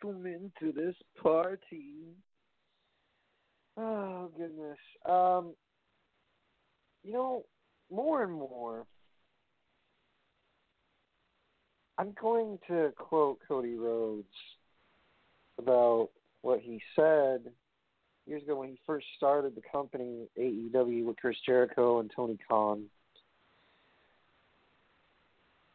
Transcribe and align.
Gentlemen, 0.00 0.52
to 0.60 0.72
this 0.72 0.94
party. 1.22 2.14
Oh 3.76 4.30
goodness. 4.36 4.78
Um, 5.08 5.54
you 7.02 7.12
know, 7.12 7.44
more 7.90 8.22
and 8.22 8.32
more, 8.32 8.86
I'm 11.98 12.14
going 12.20 12.58
to 12.68 12.92
quote 12.96 13.38
Cody 13.46 13.74
Rhodes 13.74 14.26
about 15.58 16.10
what 16.42 16.60
he 16.60 16.80
said 16.96 17.40
years 18.26 18.42
ago 18.42 18.60
when 18.60 18.68
he 18.70 18.78
first 18.86 19.06
started 19.16 19.54
the 19.54 19.62
company 19.72 20.28
AEW 20.38 21.04
with 21.04 21.16
Chris 21.16 21.36
Jericho 21.44 22.00
and 22.00 22.10
Tony 22.14 22.38
Khan. 22.48 22.84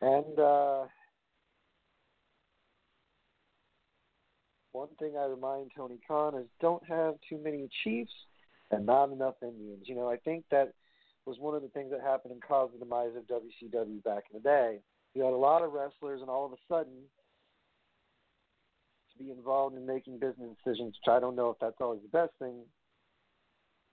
And 0.02 0.40
uh 0.40 0.86
one 4.76 4.90
thing 5.00 5.14
I 5.18 5.26
remind 5.26 5.72
Tony 5.76 6.00
Khan 6.06 6.36
is 6.36 6.48
don't 6.60 6.84
have 6.86 7.16
too 7.30 7.40
many 7.42 7.70
Chiefs 7.84 8.12
and 8.72 8.86
not 8.86 9.10
enough 9.10 9.36
Indians. 9.42 9.86
You 9.86 9.96
know, 9.96 10.10
I 10.10 10.18
think 10.18 10.44
that 10.52 10.74
was 11.26 11.38
one 11.40 11.56
of 11.56 11.62
the 11.62 11.70
things 11.70 11.92
that 11.92 12.02
happened 12.02 12.34
and 12.34 12.44
caused 12.44 12.74
the 12.74 12.80
demise 12.80 13.12
of 13.16 13.24
WCW 13.24 14.04
back 14.04 14.26
in 14.32 14.38
the 14.38 14.44
day. 14.44 14.80
You 15.14 15.24
had 15.24 15.32
a 15.32 15.38
lot 15.38 15.64
of 15.64 15.72
wrestlers, 15.72 16.20
and 16.20 16.30
all 16.30 16.46
of 16.46 16.52
a 16.52 16.58
sudden, 16.68 16.94
to 19.14 19.24
be 19.24 19.32
involved 19.32 19.78
in 19.78 19.86
making 19.86 20.20
business 20.20 20.50
decisions, 20.64 20.96
which 20.96 21.10
I 21.10 21.22
don't 21.22 21.38
know 21.38 21.50
if 21.52 21.58
that's 21.62 21.80
always 21.80 22.02
the 22.02 22.18
best 22.18 22.34
thing, 22.38 22.56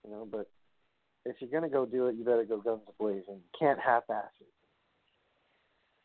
you 0.03 0.11
know, 0.11 0.27
but 0.29 0.49
if 1.25 1.37
you're 1.39 1.49
going 1.49 1.63
to 1.63 1.69
go 1.69 1.85
do 1.85 2.07
it, 2.07 2.15
you 2.15 2.25
better 2.25 2.43
go 2.43 2.59
guns 2.59 2.81
blazing. 2.99 3.23
You 3.29 3.57
can't 3.57 3.79
half-ass 3.79 4.31
it. 4.41 4.47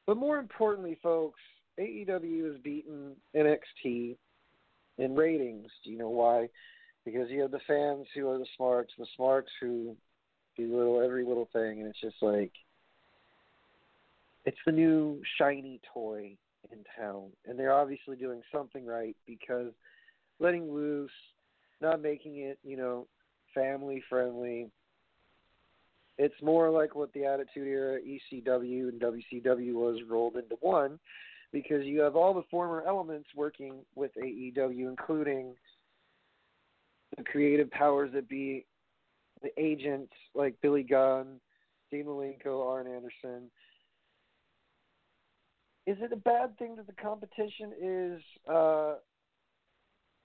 But 0.07 0.19
more 0.19 0.39
importantly, 0.39 0.97
folks, 1.03 1.41
AEW 1.81 2.53
has 2.53 2.61
beaten 2.63 3.17
NXT 3.35 4.17
in 4.99 5.15
ratings. 5.15 5.71
Do 5.85 5.91
you 5.91 5.99
know 5.99 6.11
why? 6.11 6.49
Because 7.05 7.31
you 7.31 7.41
have 7.41 7.51
the 7.51 7.61
fans 7.67 8.07
who 8.15 8.29
are 8.29 8.39
the 8.39 8.47
smarts, 8.57 8.93
the 8.99 9.07
smarts 9.17 9.51
who 9.61 9.97
do 10.57 10.77
little 10.77 11.01
every 11.01 11.25
little 11.25 11.49
thing, 11.53 11.81
and 11.81 11.89
it's 11.89 12.01
just 12.01 12.17
like 12.21 12.53
it's 14.45 14.59
the 14.67 14.73
new 14.73 15.21
shiny 15.39 15.81
toy 15.95 16.37
in 16.73 16.79
town, 16.99 17.31
and 17.47 17.59
they're 17.59 17.75
obviously 17.75 18.17
doing 18.17 18.43
something 18.53 18.85
right 18.85 19.17
because 19.27 19.73
letting 20.41 20.71
loose, 20.71 21.11
not 21.81 22.03
making 22.03 22.39
it, 22.39 22.59
you 22.65 22.77
know, 22.77 23.07
family 23.55 24.03
friendly. 24.09 24.69
It's 26.19 26.35
more 26.43 26.69
like 26.71 26.97
what 26.97 27.13
the 27.13 27.25
Attitude 27.25 27.69
Era, 27.69 28.01
ECW, 28.01 28.89
and 28.89 29.01
WCW 29.01 29.75
was 29.75 30.01
rolled 30.09 30.37
into 30.37 30.57
one 30.61 30.99
because 31.53 31.85
you 31.85 32.01
have 32.01 32.17
all 32.17 32.35
the 32.35 32.43
former 32.51 32.85
elements 32.87 33.29
working 33.35 33.77
with 33.95 34.11
AEW, 34.23 34.89
including 34.89 35.55
the 37.17 37.25
creative 37.25 37.71
powers 37.71 38.11
that 38.15 38.29
be, 38.29 38.67
the 39.43 39.51
agents 39.59 40.13
like 40.35 40.55
Billy 40.61 40.83
Gunn, 40.83 41.41
Dean 41.91 42.05
Malenko, 42.05 42.67
Arn 42.67 42.87
Anderson. 42.87 43.51
Is 45.87 45.97
it 46.01 46.13
a 46.13 46.17
bad 46.17 46.59
thing 46.59 46.77
that 46.77 46.87
the 46.87 46.93
competition 46.93 47.73
is 47.81 48.21
uh, 48.51 48.95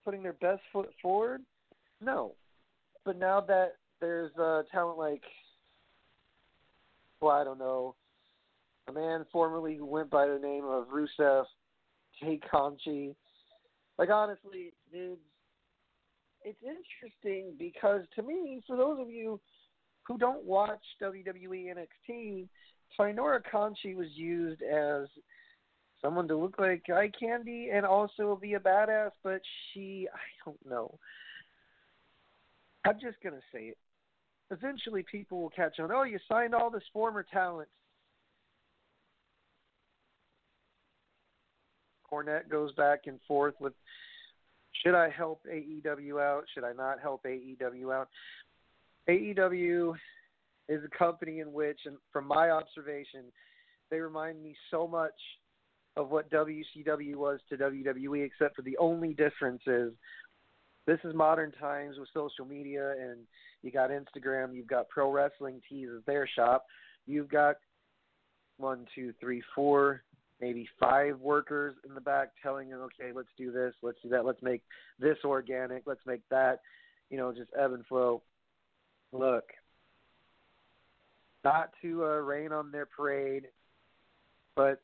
putting 0.03 0.23
their 0.23 0.33
best 0.33 0.62
foot 0.73 0.89
forward? 1.01 1.41
No. 2.01 2.33
But 3.06 3.17
now 3.17 3.39
that 3.41 3.75
there's 4.01 4.31
uh, 4.38 4.63
talent 4.72 4.97
like, 4.97 5.23
well, 7.22 7.31
I 7.31 7.45
don't 7.45 7.59
know, 7.59 7.95
a 8.88 8.91
man 8.91 9.25
formerly 9.31 9.75
who 9.75 9.85
went 9.85 10.09
by 10.09 10.27
the 10.27 10.39
name 10.39 10.66
of 10.66 10.88
Rusev, 10.88 11.45
Jay 12.19 12.39
Conchi. 12.51 13.16
Like 13.97 14.09
honestly, 14.09 14.73
dude, 14.91 15.17
it's 16.44 16.61
interesting 16.61 17.53
because 17.57 18.01
to 18.16 18.23
me, 18.23 18.61
for 18.67 18.75
those 18.75 18.99
of 18.99 19.09
you 19.09 19.39
who 20.07 20.17
don't 20.17 20.44
watch 20.44 20.81
WWE 21.01 21.73
NXT, 22.09 22.47
Taynara 22.99 23.41
Conchi 23.51 23.95
was 23.95 24.07
used 24.13 24.61
as 24.61 25.07
someone 26.01 26.27
to 26.27 26.35
look 26.35 26.55
like 26.59 26.83
eye 26.89 27.11
candy 27.17 27.69
and 27.73 27.85
also 27.85 28.38
be 28.41 28.55
a 28.55 28.59
badass, 28.59 29.11
but 29.23 29.41
she, 29.73 30.07
I 30.13 30.19
don't 30.45 30.69
know. 30.69 30.97
I'm 32.85 33.00
just 33.00 33.17
gonna 33.23 33.39
say 33.53 33.67
it. 33.67 33.77
Eventually, 34.51 35.05
people 35.09 35.41
will 35.41 35.50
catch 35.50 35.79
on. 35.79 35.91
Oh, 35.91 36.03
you 36.03 36.19
signed 36.29 36.53
all 36.53 36.69
this 36.69 36.83
former 36.91 37.23
talent. 37.23 37.69
Cornette 42.13 42.50
goes 42.50 42.72
back 42.74 43.01
and 43.07 43.19
forth 43.28 43.56
with 43.59 43.74
should 44.84 44.96
I 44.96 45.09
help 45.09 45.41
AEW 45.51 46.22
out? 46.22 46.44
Should 46.53 46.63
I 46.63 46.74
not 46.74 47.00
help 47.00 47.24
AEW 47.24 47.94
out? 47.94 48.09
AEW 49.07 49.94
is 50.68 50.81
a 50.84 50.97
company 50.97 51.40
in 51.40 51.53
which, 51.53 51.79
and 51.85 51.97
from 52.12 52.28
my 52.28 52.50
observation, 52.50 53.25
they 53.90 54.00
remind 54.00 54.41
me 54.41 54.56
so 54.72 54.88
much 54.88 55.13
of 55.96 56.09
what 56.09 56.29
WCW 56.31 57.16
was 57.16 57.40
to 57.50 57.57
WWE, 57.57 58.25
except 58.25 58.56
for 58.56 58.62
the 58.63 58.78
only 58.78 59.13
difference 59.13 59.62
is 59.68 59.94
this 60.85 61.00
is 61.03 61.13
modern 61.13 61.51
times 61.53 61.97
with 61.97 62.09
social 62.13 62.45
media 62.45 62.94
and 63.00 63.19
you 63.62 63.72
got 63.72 63.90
Instagram, 63.90 64.53
you've 64.53 64.68
got 64.68 64.90
Pro 64.90 65.12
Wrestling 65.12 65.62
Tees 65.69 65.88
as 65.95 66.03
their 66.06 66.28
shop, 66.28 66.66
you've 67.06 67.30
got 67.30 67.57
one, 68.57 68.85
two, 68.95 69.13
three, 69.19 69.41
four, 69.56 70.01
maybe 70.44 70.68
five 70.78 71.18
workers 71.22 71.74
in 71.88 71.96
the 71.96 72.02
back 72.02 72.31
telling 72.44 72.70
them, 72.70 72.81
okay, 72.81 73.14
let's 73.16 73.30
do 73.38 73.50
this, 73.50 73.74
let's 73.81 73.98
do 74.04 74.09
that, 74.09 74.26
let's 74.26 74.42
make 74.42 74.62
this 75.00 75.18
organic, 75.24 75.84
let's 75.86 76.06
make 76.06 76.22
that, 76.30 76.59
you 77.09 77.16
know, 77.16 77.31
just 77.31 77.50
ebb 77.58 77.72
and 77.72 77.86
flow. 77.86 78.22
Look, 79.14 79.46
not 81.46 81.70
to 81.81 82.04
uh, 82.04 82.08
rain 82.18 82.52
on 82.52 82.72
their 82.72 82.86
parade, 82.86 83.46
but 84.54 84.81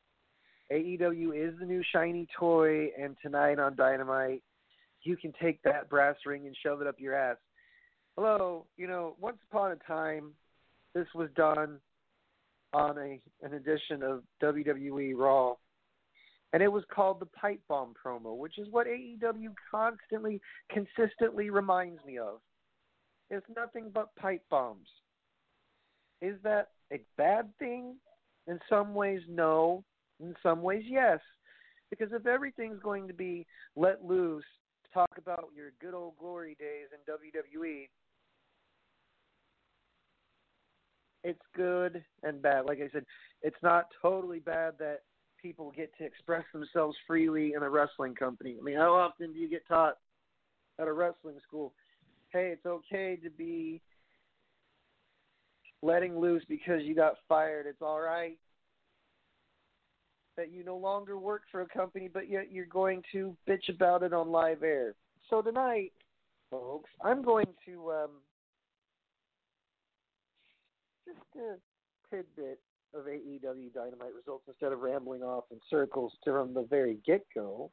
AEW 0.72 1.36
is 1.36 1.59
the 1.59 1.66
new 1.66 1.84
shiny 1.91 2.26
toy, 2.40 2.91
and 2.97 3.18
tonight 3.22 3.59
on 3.59 3.76
Dynamite, 3.76 4.44
you 5.03 5.18
can 5.18 5.34
take 5.41 5.62
that 5.64 5.90
brass 5.90 6.16
ring 6.26 6.47
and 6.47 6.56
shove 6.64 6.80
it 6.80 6.88
up 6.88 6.96
your 7.00 7.16
ass. 7.16 7.38
Hello, 8.16 8.66
you 8.78 8.88
know, 8.88 9.17
once 9.20 9.40
upon 9.52 9.72
a 9.73 9.76
time, 9.88 10.32
this 10.94 11.08
was 11.14 11.29
done 11.35 11.79
on 12.73 12.97
a 12.97 13.19
an 13.43 13.53
edition 13.53 14.03
of 14.03 14.23
WWE 14.41 15.13
Raw, 15.16 15.55
and 16.53 16.63
it 16.63 16.71
was 16.71 16.83
called 16.93 17.19
the 17.19 17.25
Pipe 17.27 17.61
Bomb 17.67 17.93
promo, 17.93 18.37
which 18.37 18.57
is 18.57 18.67
what 18.71 18.87
AEW 18.87 19.53
constantly, 19.69 20.41
consistently 20.71 21.49
reminds 21.49 22.03
me 22.05 22.17
of. 22.17 22.39
It's 23.29 23.45
nothing 23.55 23.91
but 23.93 24.16
pipe 24.16 24.41
bombs. 24.49 24.87
Is 26.21 26.35
that 26.43 26.69
a 26.91 26.99
bad 27.17 27.49
thing? 27.59 27.95
In 28.47 28.59
some 28.67 28.95
ways, 28.95 29.21
no. 29.29 29.83
In 30.19 30.35
some 30.41 30.61
ways, 30.63 30.83
yes. 30.87 31.19
Because 31.89 32.09
if 32.11 32.25
everything's 32.25 32.79
going 32.81 33.07
to 33.07 33.13
be 33.13 33.45
let 33.75 34.03
loose, 34.03 34.43
talk 34.93 35.11
about 35.17 35.49
your 35.55 35.71
good 35.79 35.93
old 35.93 36.13
glory 36.19 36.55
days 36.59 36.87
in 36.91 37.13
WWE, 37.13 37.87
it's 41.23 41.41
good 41.55 42.03
and 42.23 42.41
bad. 42.41 42.66
Like 42.66 42.79
I 42.79 42.89
said, 42.91 43.05
it's 43.41 43.61
not 43.61 43.85
totally 44.01 44.39
bad 44.39 44.73
that 44.79 45.01
people 45.41 45.71
get 45.75 45.95
to 45.97 46.05
express 46.05 46.43
themselves 46.53 46.97
freely 47.07 47.53
in 47.53 47.63
a 47.63 47.69
wrestling 47.69 48.16
company. 48.16 48.57
I 48.59 48.63
mean, 48.63 48.75
how 48.77 48.93
often 48.93 49.33
do 49.33 49.39
you 49.39 49.49
get 49.49 49.67
taught 49.67 49.97
at 50.79 50.87
a 50.87 50.93
wrestling 50.93 51.39
school? 51.47 51.73
hey, 52.31 52.51
it's 52.53 52.66
okay 52.66 53.17
to 53.23 53.29
be 53.29 53.81
letting 55.81 56.19
loose 56.19 56.43
because 56.47 56.81
you 56.83 56.95
got 56.95 57.16
fired. 57.27 57.66
It's 57.66 57.81
all 57.81 57.99
right 57.99 58.37
that 60.37 60.51
you 60.51 60.63
no 60.63 60.77
longer 60.77 61.17
work 61.17 61.41
for 61.51 61.61
a 61.61 61.67
company, 61.67 62.09
but 62.11 62.29
yet 62.29 62.49
you're 62.49 62.66
going 62.66 63.03
to 63.11 63.35
bitch 63.47 63.67
about 63.67 64.03
it 64.03 64.13
on 64.13 64.29
live 64.29 64.63
air. 64.63 64.95
So 65.29 65.41
tonight, 65.41 65.91
folks, 66.49 66.89
I'm 67.03 67.21
going 67.21 67.47
to 67.66 67.91
um, 67.91 68.09
just 71.09 71.46
a 71.46 72.16
tidbit 72.16 72.59
of 72.94 73.06
AEW 73.06 73.73
Dynamite 73.73 74.14
results 74.16 74.44
instead 74.47 74.72
of 74.72 74.79
rambling 74.79 75.22
off 75.22 75.46
in 75.52 75.59
circles 75.70 76.14
from 76.23 76.53
the 76.53 76.64
very 76.64 76.97
get 77.06 77.26
go. 77.34 77.72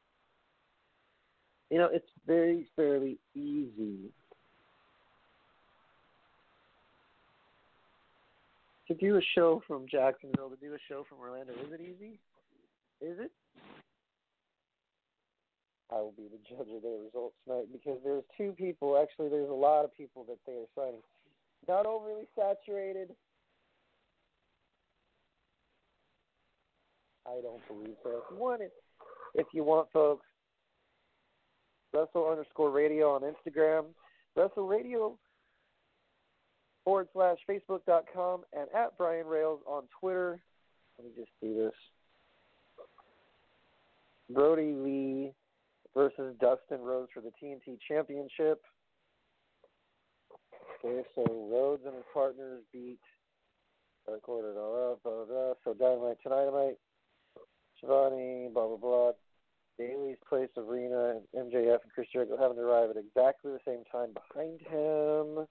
You 1.71 1.79
know, 1.79 1.89
it's 1.93 2.09
very 2.27 2.67
fairly 2.77 3.19
easy 3.35 4.11
to 8.87 8.95
do 8.95 9.17
a 9.17 9.21
show 9.35 9.63
from 9.67 9.87
Jacksonville, 9.91 10.51
to 10.51 10.57
do 10.57 10.75
a 10.75 10.79
show 10.89 11.05
from 11.09 11.19
Orlando. 11.19 11.53
Is 11.53 11.73
it 11.73 11.81
easy? 11.81 12.19
Is 13.01 13.19
it? 13.19 13.33
I 15.93 15.97
will 15.97 16.15
be 16.17 16.25
the 16.25 16.39
judge 16.49 16.69
of 16.75 16.83
their 16.83 16.99
results 17.05 17.35
tonight 17.45 17.67
because 17.73 17.99
there's 18.05 18.25
two 18.37 18.53
people. 18.53 18.99
Actually, 19.01 19.29
there's 19.29 19.51
a 19.51 19.53
lot 19.53 19.85
of 19.85 19.97
people 19.97 20.25
that 20.29 20.39
they 20.47 20.53
are 20.53 20.71
signing. 20.75 21.03
Not 21.69 21.87
overly 21.87 22.27
saturated. 22.37 23.11
I 27.29 27.41
don't 27.43 27.67
believe 27.69 27.97
so. 28.03 28.11
If 28.11 28.25
you 28.31 28.37
want 28.37 28.63
if 29.35 29.47
you 29.53 29.65
want, 29.65 29.89
folks, 29.93 30.25
Wrestle 31.93 32.29
underscore 32.31 32.71
radio 32.71 33.15
on 33.15 33.23
Instagram, 33.23 33.85
Wrestle 34.35 34.67
Radio 34.67 35.19
forward 36.85 37.09
slash 37.13 37.39
Facebook.com, 37.49 38.43
and 38.53 38.69
at 38.75 38.97
Brian 38.97 39.27
Rails 39.27 39.61
on 39.67 39.85
Twitter. 40.01 40.41
Let 40.99 41.07
me 41.07 41.13
just 41.17 41.31
do 41.43 41.55
this. 41.55 41.73
Brodie 44.31 44.73
Lee 44.73 45.33
versus 45.95 46.35
Dustin 46.41 46.81
Rhodes 46.81 47.11
for 47.13 47.21
the 47.21 47.33
TNT 47.43 47.79
Championship. 47.89 48.63
Okay, 50.85 51.03
so 51.15 51.25
Rhodes 51.51 51.83
and 51.87 51.95
his 51.95 52.05
partners 52.13 52.63
beat 52.73 53.01
Dark 54.07 54.29
Order, 54.29 54.53
blah, 54.53 54.95
blah, 55.03 55.25
blah. 55.25 55.53
So 55.65 55.75
Dynamite 55.75 56.19
tonight, 56.23 56.77
Shivani, 57.83 58.53
blah, 58.53 58.69
blah, 58.69 58.77
blah. 58.77 59.13
Daily's 59.79 60.17
Place 60.29 60.49
of 60.57 60.69
Arena, 60.69 61.21
MJF 61.37 61.83
and 61.83 61.93
Chris 61.95 62.09
Jericho 62.13 62.37
having 62.41 62.57
to 62.57 62.63
arrive 62.63 62.91
at 62.91 62.97
exactly 62.97 63.53
the 63.53 63.61
same 63.67 63.85
time 63.93 64.11
behind 64.15 64.61
him. 64.61 65.47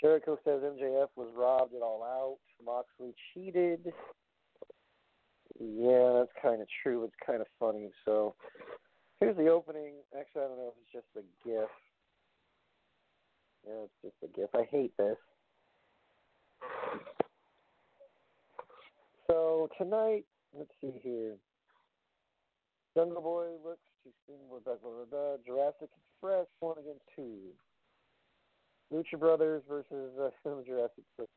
Jericho 0.00 0.38
says 0.44 0.62
MJF 0.62 1.08
was 1.16 1.32
robbed 1.36 1.74
it 1.74 1.82
all 1.82 2.02
out. 2.02 2.38
Moxley 2.64 3.14
cheated. 3.32 3.92
Yeah, 5.58 6.12
that's 6.18 6.32
kind 6.42 6.62
of 6.62 6.68
true. 6.82 7.04
It's 7.04 7.14
kind 7.24 7.40
of 7.40 7.46
funny. 7.58 7.90
So 8.04 8.34
here's 9.20 9.36
the 9.36 9.48
opening. 9.48 9.94
Actually, 10.18 10.42
I 10.42 10.48
don't 10.48 10.56
know 10.58 10.72
if 10.72 10.74
it's 10.82 10.92
just 10.92 11.06
a 11.16 11.46
GIF. 11.46 11.68
Yeah, 13.66 13.84
it's 13.84 13.92
just 14.02 14.16
a 14.24 14.38
GIF. 14.38 14.50
I 14.54 14.64
hate 14.70 14.96
this. 14.96 15.16
So 19.26 19.68
tonight, 19.78 20.24
let's 20.56 20.70
see 20.80 20.92
here. 21.02 21.36
Jungle 22.96 23.22
Boy 23.22 23.46
looks 23.64 23.86
to 24.04 24.10
sing 24.26 24.40
with 24.50 24.64
blah, 24.64 25.36
Jurassic 25.46 25.90
Express 26.12 26.46
one 26.60 26.78
against 26.78 27.04
two. 27.14 27.38
Lucha 28.92 29.18
Brothers 29.18 29.62
versus 29.68 30.12
uh, 30.20 30.30
Jurassic 30.66 31.04
Express. 31.08 31.28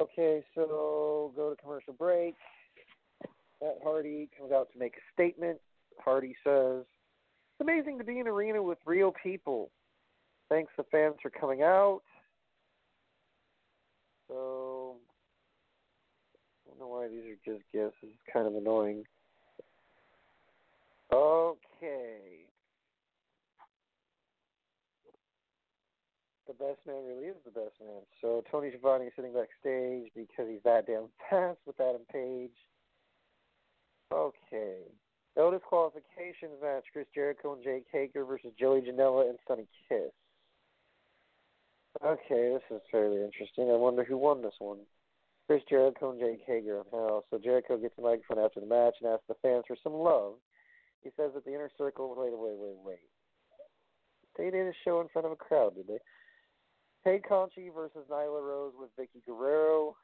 Okay, 0.00 0.44
so 0.54 1.32
go 1.36 1.50
to 1.50 1.56
commercial 1.62 1.94
break. 1.94 2.34
Matt 3.62 3.78
Hardy 3.82 4.28
comes 4.38 4.52
out 4.52 4.68
to 4.72 4.78
make 4.78 4.94
a 4.94 5.04
statement. 5.14 5.58
Hardy 6.04 6.34
says, 6.44 6.82
It's 6.82 7.60
amazing 7.62 7.98
to 7.98 8.04
be 8.04 8.14
in 8.14 8.26
an 8.26 8.28
arena 8.28 8.62
with 8.62 8.78
real 8.84 9.12
people. 9.22 9.70
Thanks 10.50 10.72
to 10.76 10.84
fans 10.92 11.16
for 11.22 11.30
coming 11.30 11.62
out. 11.62 12.02
So, 14.28 14.65
don't 16.78 16.88
know 16.88 16.94
why 16.94 17.08
these 17.08 17.24
are 17.24 17.52
just 17.52 17.64
gifts. 17.72 17.96
It's 18.02 18.12
kind 18.32 18.46
of 18.46 18.54
annoying. 18.54 19.04
Okay. 21.12 22.46
The 26.46 26.54
best 26.54 26.78
man 26.86 27.02
really 27.06 27.26
is 27.26 27.36
the 27.44 27.50
best 27.50 27.74
man. 27.80 28.02
So 28.20 28.44
Tony 28.50 28.70
Schiavone 28.70 29.06
is 29.06 29.12
sitting 29.16 29.32
backstage 29.32 30.10
because 30.14 30.46
he's 30.48 30.62
that 30.64 30.86
damn 30.86 31.08
fast 31.30 31.58
with 31.66 31.80
Adam 31.80 32.02
Page. 32.12 32.54
Okay. 34.12 34.78
No 35.36 35.50
disqualifications 35.50 36.62
match 36.62 36.84
Chris 36.92 37.06
Jericho 37.14 37.54
and 37.54 37.64
Jake 37.64 37.84
Hager 37.92 38.24
versus 38.24 38.52
Joey 38.58 38.80
Janela 38.80 39.28
and 39.28 39.38
Sonny 39.46 39.66
Kiss. 39.88 40.12
Okay, 42.04 42.52
this 42.52 42.62
is 42.70 42.82
fairly 42.90 43.22
interesting. 43.22 43.70
I 43.70 43.76
wonder 43.76 44.04
who 44.04 44.18
won 44.18 44.42
this 44.42 44.54
one. 44.58 44.78
Chris 45.46 45.62
Jericho 45.68 46.10
and 46.10 46.20
Jake 46.20 46.42
Hager 46.46 46.82
on. 46.92 47.22
So 47.30 47.38
Jericho 47.38 47.76
gets 47.76 47.94
the 47.96 48.02
microphone 48.02 48.44
after 48.44 48.60
the 48.60 48.66
match 48.66 48.94
and 49.00 49.10
asks 49.10 49.24
the 49.28 49.36
fans 49.42 49.64
for 49.66 49.76
some 49.82 49.94
love. 49.94 50.34
He 51.02 51.10
says 51.16 51.30
that 51.34 51.44
the 51.44 51.54
inner 51.54 51.70
circle. 51.78 52.14
Wait, 52.16 52.32
wait, 52.32 52.58
wait, 52.58 52.76
wait. 52.84 52.98
They 54.36 54.50
did 54.50 54.66
a 54.66 54.72
show 54.84 55.00
in 55.00 55.08
front 55.08 55.26
of 55.26 55.32
a 55.32 55.36
crowd, 55.36 55.76
did 55.76 55.86
they? 55.86 55.98
Tay 57.04 57.20
Conti 57.26 57.70
versus 57.74 58.04
Nyla 58.10 58.42
Rose 58.42 58.72
with 58.78 58.90
Vickie 58.98 59.24
Guerrero. 59.24 59.96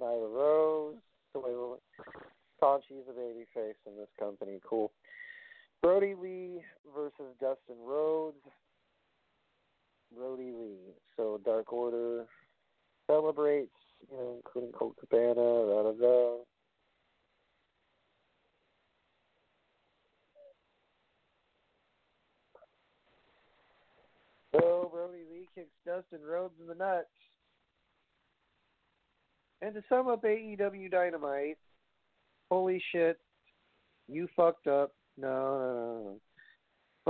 Nyla 0.00 0.32
Rose. 0.32 0.96
So 1.32 1.42
wait, 1.44 1.56
wait, 1.56 1.70
wait. 1.72 1.80
Conchi's 2.62 3.08
a 3.08 3.12
baby 3.12 3.46
face 3.52 3.74
in 3.86 3.96
this 3.96 4.08
company. 4.18 4.60
Cool. 4.68 4.92
Brodie 5.82 6.14
Lee 6.14 6.62
versus 6.94 7.34
Dustin 7.40 7.82
Rhodes. 7.84 8.36
Brodie 10.14 10.52
Lee. 10.52 10.94
So 11.16 11.40
Dark 11.44 11.72
Order 11.72 12.26
celebrates, 13.10 13.74
you 14.08 14.16
know, 14.16 14.34
including 14.36 14.72
Colt 14.72 14.94
Cabana, 15.00 15.34
da 15.34 15.82
da 15.82 15.92
da. 15.92 16.36
So 24.52 24.90
Brodie 24.92 25.24
Lee 25.30 25.48
kicks 25.54 25.70
Dustin 25.86 26.26
Rhodes 26.26 26.54
in 26.60 26.66
the 26.66 26.74
nuts. 26.74 27.06
And 29.62 29.74
to 29.74 29.82
sum 29.88 30.08
up 30.08 30.24
AEW 30.24 30.90
Dynamite, 30.90 31.58
holy 32.50 32.82
shit, 32.92 33.18
you 34.08 34.26
fucked 34.34 34.66
up. 34.66 34.92
No, 35.18 35.28
no, 35.28 35.74
no, 35.74 36.02
no. 36.04 36.20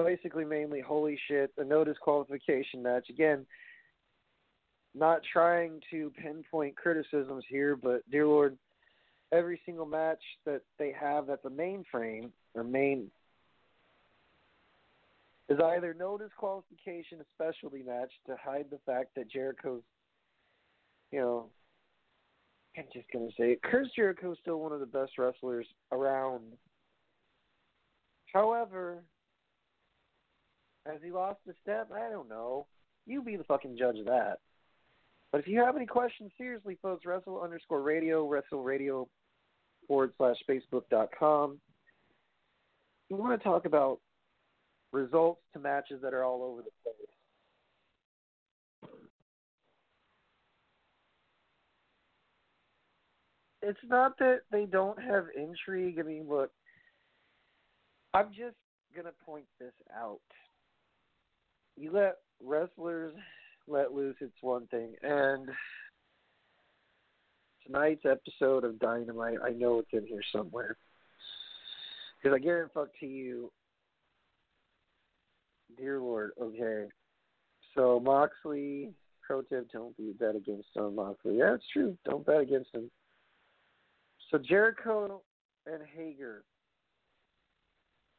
Basically, 0.04 0.44
mainly, 0.44 0.80
holy 0.80 1.18
shit, 1.28 1.52
a 1.58 1.64
no 1.64 1.84
disqualification 1.84 2.82
match. 2.82 3.08
Again, 3.10 3.46
not 4.94 5.20
trying 5.32 5.80
to 5.90 6.12
pinpoint 6.20 6.76
criticisms 6.76 7.44
here, 7.48 7.76
but 7.76 8.08
dear 8.10 8.26
Lord, 8.26 8.56
every 9.32 9.60
single 9.64 9.86
match 9.86 10.22
that 10.44 10.62
they 10.78 10.92
have 10.98 11.26
that's 11.26 11.44
a 11.44 11.50
mainframe 11.50 12.30
or 12.54 12.64
main 12.64 13.10
is 15.48 15.58
either 15.60 15.94
no 15.94 16.16
disqualification, 16.16 17.18
a 17.20 17.24
specialty 17.34 17.82
match 17.82 18.12
to 18.26 18.36
hide 18.42 18.66
the 18.70 18.78
fact 18.86 19.10
that 19.16 19.30
Jericho's, 19.30 19.82
you 21.10 21.18
know, 21.20 21.46
I'm 22.78 22.84
just 22.92 23.10
gonna 23.12 23.30
say 23.36 23.52
it. 23.52 23.62
Chris 23.62 23.88
Jericho 23.96 24.32
is 24.32 24.38
still 24.40 24.60
one 24.60 24.72
of 24.72 24.80
the 24.80 24.86
best 24.86 25.18
wrestlers 25.18 25.66
around. 25.90 26.44
However, 28.32 29.02
has 30.86 31.00
he 31.04 31.10
lost 31.10 31.40
a 31.48 31.52
step? 31.62 31.90
I 31.92 32.10
don't 32.10 32.28
know. 32.28 32.66
You 33.06 33.22
be 33.22 33.36
the 33.36 33.44
fucking 33.44 33.76
judge 33.76 33.98
of 33.98 34.06
that. 34.06 34.38
But 35.32 35.40
if 35.40 35.46
you 35.46 35.60
have 35.60 35.76
any 35.76 35.86
questions, 35.86 36.32
seriously, 36.36 36.76
folks, 36.82 37.06
wrestle 37.06 37.40
underscore 37.40 37.82
radio, 37.82 38.26
wrestle 38.26 38.64
radio 38.64 39.08
forward 39.86 40.12
slash 40.16 40.36
Facebook 40.48 40.82
dot 40.90 41.10
com. 41.16 41.60
You 43.08 43.16
want 43.16 43.38
to 43.40 43.44
talk 43.44 43.64
about 43.64 44.00
results 44.92 45.40
to 45.52 45.60
matches 45.60 46.00
that 46.02 46.14
are 46.14 46.24
all 46.24 46.42
over 46.42 46.62
the 46.62 46.70
place. 46.82 46.96
It's 53.62 53.78
not 53.88 54.18
that 54.18 54.40
they 54.50 54.64
don't 54.64 55.00
have 55.00 55.26
intrigue. 55.36 55.98
I 56.00 56.02
mean, 56.02 56.26
look, 56.28 56.50
I'm 58.14 58.28
just 58.28 58.56
going 58.94 59.06
to 59.06 59.12
point 59.24 59.44
this 59.60 59.74
out. 59.94 60.20
You 61.76 61.92
let 61.92 62.16
wrestlers 62.42 63.12
let 63.66 63.92
loose, 63.92 64.16
it's 64.20 64.32
one 64.40 64.66
thing. 64.68 64.94
And 65.02 65.48
tonight's 67.66 68.04
episode 68.04 68.64
of 68.64 68.78
Dynamite, 68.78 69.38
I 69.44 69.50
know 69.50 69.78
it's 69.78 69.88
in 69.92 70.06
here 70.06 70.22
somewhere. 70.34 70.76
Because 72.22 72.36
I 72.36 72.38
guarantee 72.38 73.06
you, 73.06 73.50
dear 75.78 76.00
Lord, 76.00 76.32
okay. 76.40 76.86
So 77.74 78.00
Moxley, 78.00 78.92
pro 79.26 79.42
tip: 79.42 79.70
don't 79.72 79.96
be 79.96 80.12
bet 80.18 80.36
against 80.36 80.68
Jon 80.74 80.94
Moxley. 80.96 81.38
Yeah, 81.38 81.54
it's 81.54 81.64
true. 81.72 81.96
Don't 82.04 82.26
bet 82.26 82.40
against 82.40 82.74
him. 82.74 82.90
So 84.30 84.38
Jericho 84.38 85.22
and 85.66 85.82
Hager, 85.96 86.44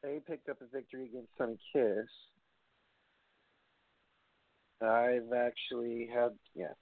they 0.02 0.20
picked 0.26 0.48
up 0.48 0.60
a 0.60 0.66
victory 0.74 1.04
against 1.06 1.28
Sonny 1.38 1.58
Kiss. 1.72 2.08
I've 4.82 5.32
actually 5.32 6.08
had 6.12 6.30
yeah. 6.54 6.72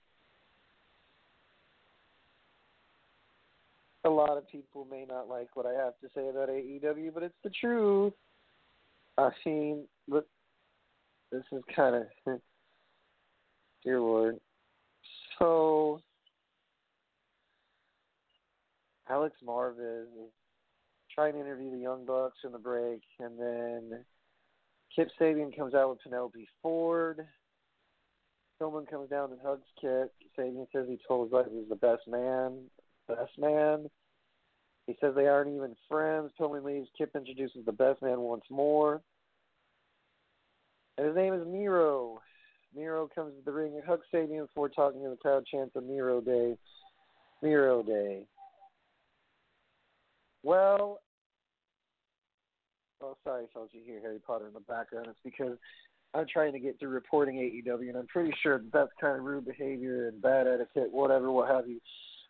A 4.04 4.10
lot 4.10 4.38
of 4.38 4.48
people 4.48 4.86
may 4.90 5.04
not 5.06 5.28
like 5.28 5.54
what 5.54 5.66
I 5.66 5.72
have 5.72 5.92
to 6.00 6.08
say 6.14 6.28
about 6.28 6.48
AEW, 6.48 7.12
but 7.12 7.22
it's 7.22 7.34
the 7.44 7.50
truth. 7.50 8.14
I 9.18 9.30
mean, 9.44 9.84
look, 10.08 10.26
this 11.30 11.42
is 11.52 11.62
kind 11.76 11.96
of, 11.96 12.40
dear 13.84 14.00
Lord. 14.00 14.38
So, 15.38 16.00
Alex 19.10 19.36
Marvez 19.46 20.04
is 20.04 20.32
trying 21.14 21.34
to 21.34 21.40
interview 21.40 21.70
the 21.70 21.78
Young 21.78 22.06
Bucks 22.06 22.38
in 22.44 22.52
the 22.52 22.58
break, 22.58 23.02
and 23.18 23.38
then 23.38 24.04
Kip 24.94 25.08
Sabian 25.20 25.54
comes 25.56 25.74
out 25.74 25.90
with 25.90 26.02
Penelope 26.02 26.48
Ford. 26.62 27.26
Someone 28.60 28.84
comes 28.84 29.08
down 29.08 29.30
and 29.32 29.40
hugs 29.42 29.66
Kip. 29.80 30.12
Sabian 30.38 30.66
says 30.72 30.86
he 30.86 30.98
told 31.08 31.26
his 31.26 31.32
wife 31.32 31.46
he 31.50 31.56
was 31.56 31.68
the 31.68 31.76
best 31.76 32.06
man, 32.06 32.58
best 33.08 33.32
man. 33.38 33.88
He 34.86 34.96
says 35.00 35.14
they 35.14 35.28
aren't 35.28 35.54
even 35.54 35.74
friends. 35.88 36.30
Pillman 36.38 36.64
leaves. 36.64 36.88
Kip 36.98 37.10
introduces 37.14 37.64
the 37.64 37.72
best 37.72 38.02
man 38.02 38.20
once 38.20 38.44
more. 38.50 39.00
And 40.98 41.06
his 41.06 41.16
name 41.16 41.32
is 41.32 41.46
Miro. 41.46 42.20
Miro 42.76 43.08
comes 43.14 43.32
to 43.34 43.44
the 43.44 43.52
ring 43.52 43.72
and 43.74 43.84
hugs 43.84 44.06
Sabian 44.12 44.46
before 44.46 44.68
talking 44.68 45.02
to 45.02 45.10
the 45.10 45.16
crowd, 45.16 45.44
chants 45.46 45.74
a 45.76 45.80
Miro 45.80 46.20
Day. 46.20 46.56
Miro 47.42 47.82
Day. 47.82 48.26
Well, 50.42 51.00
oh, 53.00 53.16
sorry, 53.24 53.44
I 53.44 53.46
folks, 53.54 53.72
you 53.72 53.80
hear 53.84 54.00
Harry 54.00 54.18
Potter 54.24 54.48
in 54.48 54.52
the 54.52 54.60
background. 54.60 55.06
It's 55.08 55.18
because 55.24 55.56
I'm 56.12 56.26
trying 56.32 56.52
to 56.52 56.58
get 56.58 56.78
through 56.78 56.88
reporting 56.88 57.36
AEW, 57.36 57.88
and 57.88 57.96
I'm 57.96 58.06
pretty 58.08 58.34
sure 58.42 58.58
that 58.58 58.72
that's 58.72 58.90
kind 59.00 59.18
of 59.18 59.24
rude 59.24 59.44
behavior 59.46 60.08
and 60.08 60.20
bad 60.20 60.46
etiquette, 60.46 60.90
whatever, 60.90 61.30
what 61.30 61.48
have 61.48 61.68
you. 61.68 61.80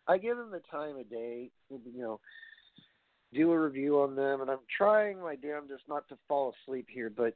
I 0.07 0.17
give 0.17 0.37
them 0.37 0.51
the 0.51 0.61
time 0.71 0.97
of 0.97 1.09
day, 1.09 1.49
you 1.69 2.01
know, 2.01 2.19
do 3.33 3.51
a 3.51 3.59
review 3.59 4.01
on 4.01 4.15
them, 4.15 4.41
and 4.41 4.49
I'm 4.49 4.59
trying 4.75 5.19
my 5.19 5.35
damnedest 5.35 5.83
not 5.87 6.07
to 6.09 6.17
fall 6.27 6.53
asleep 6.63 6.87
here, 6.89 7.09
but 7.09 7.33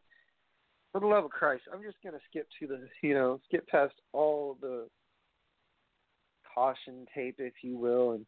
for 0.92 1.02
the 1.02 1.08
love 1.08 1.26
of 1.26 1.32
Christ, 1.32 1.64
I'm 1.74 1.82
just 1.82 1.98
gonna 2.04 2.20
skip 2.30 2.48
to 2.60 2.68
the, 2.68 2.88
you 3.08 3.14
know, 3.14 3.40
skip 3.48 3.68
past 3.68 3.94
all 4.14 4.58
the 4.62 4.88
caution 6.54 7.06
tape, 7.14 7.36
if 7.40 7.54
you 7.62 7.78
will, 7.78 8.12
and 8.12 8.26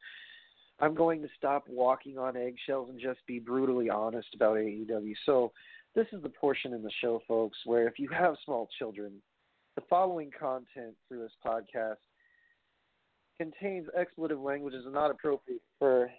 I'm 0.80 0.94
going 0.94 1.22
to 1.22 1.28
stop 1.36 1.66
walking 1.68 2.18
on 2.18 2.38
eggshells 2.38 2.90
and 2.90 3.00
just 3.00 3.20
be 3.26 3.40
brutally 3.40 3.90
honest 3.90 4.28
about 4.36 4.58
AEW. 4.58 5.14
So, 5.26 5.52
this 5.98 6.08
is 6.14 6.22
the 6.22 6.30
portion 6.30 6.74
in 6.74 6.84
the 6.84 6.92
show, 7.02 7.20
folks, 7.28 7.58
where 7.66 7.88
if 7.88 7.98
you 7.98 8.08
have 8.10 8.36
small 8.46 8.70
children, 8.78 9.14
the 9.76 9.82
following 9.90 10.30
content 10.40 10.94
through 11.08 11.24
this 11.24 11.32
podcast 11.44 11.96
contains 13.40 13.88
expletive 13.98 14.40
language 14.40 14.76
and 14.76 14.94
not 14.94 15.10
appropriate 15.10 15.62
for 15.80 16.12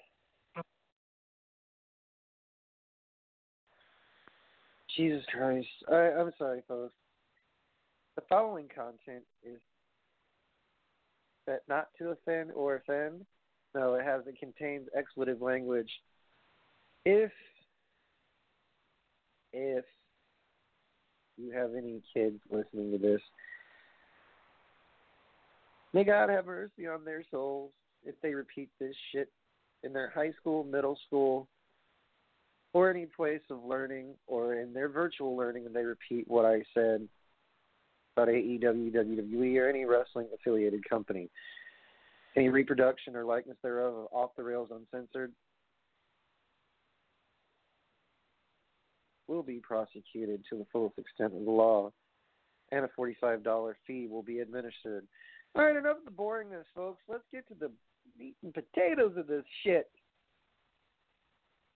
Jesus 4.97 5.23
Christ. 5.33 5.69
I, 5.89 6.11
I'm 6.11 6.33
sorry, 6.39 6.63
folks. 6.67 6.95
The 8.17 8.23
following 8.29 8.67
content 8.75 9.23
is 9.45 9.61
that 11.47 11.61
not 11.69 11.87
to 11.99 12.09
offend 12.09 12.51
or 12.53 12.75
offend. 12.75 13.25
No, 13.77 13.95
it 13.95 14.05
has 14.05 14.23
it 14.27 14.41
contains 14.41 14.89
expletive 14.97 15.41
language. 15.41 15.91
If 17.05 17.31
if 19.53 19.85
you 21.37 21.53
have 21.53 21.71
any 21.77 22.03
kids 22.13 22.39
listening 22.51 22.91
to 22.93 22.99
this, 22.99 23.21
may 25.93 26.05
God 26.05 26.29
have 26.29 26.47
mercy 26.47 26.87
on 26.87 27.05
their 27.05 27.23
souls 27.31 27.71
if 28.05 28.15
they 28.23 28.35
repeat 28.35 28.69
this 28.79 28.95
shit 29.13 29.31
in 29.83 29.93
their 29.93 30.11
high 30.11 30.33
school, 30.41 30.65
middle 30.65 30.99
school, 31.07 31.49
or 32.73 32.91
any 32.91 33.07
place 33.07 33.41
of 33.51 33.65
learning, 33.65 34.15
or 34.27 34.55
in 34.57 34.73
their 34.73 34.89
virtual 34.89 35.37
learning, 35.37 35.67
and 35.67 35.75
they 35.75 35.85
repeat 35.85 36.27
what 36.29 36.45
I 36.45 36.63
said 36.75 37.09
about 38.17 38.29
AEW, 38.29 38.93
WWE, 38.93 39.57
or 39.59 39.69
any 39.69 39.85
wrestling 39.85 40.27
affiliated 40.35 40.89
company. 40.89 41.31
Any 42.37 42.51
reproduction 42.51 43.17
or 43.17 43.25
likeness 43.25 43.57
thereof 43.63 43.95
of 43.95 44.07
off 44.13 44.31
the 44.37 44.43
rails 44.43 44.71
uncensored 44.71 45.33
will 49.29 49.43
be 49.43 49.61
prosecuted 49.61 50.45
to 50.51 50.57
the 50.57 50.67
fullest 50.73 50.99
extent 50.99 51.35
of 51.35 51.45
the 51.45 51.51
law, 51.51 51.93
and 52.73 52.85
a 52.85 52.89
$45 52.99 53.75
fee 53.87 54.09
will 54.11 54.23
be 54.23 54.41
administered. 54.41 55.07
All 55.55 55.65
right, 55.65 55.77
enough 55.77 55.99
of 55.99 56.05
the 56.05 56.11
boringness, 56.11 56.65
folks. 56.75 57.03
Let's 57.09 57.25
get 57.33 57.47
to 57.49 57.55
the 57.55 57.71
meat 58.19 58.37
and 58.43 58.53
potatoes 58.53 59.17
of 59.17 59.27
this 59.27 59.45
shit. 59.63 59.89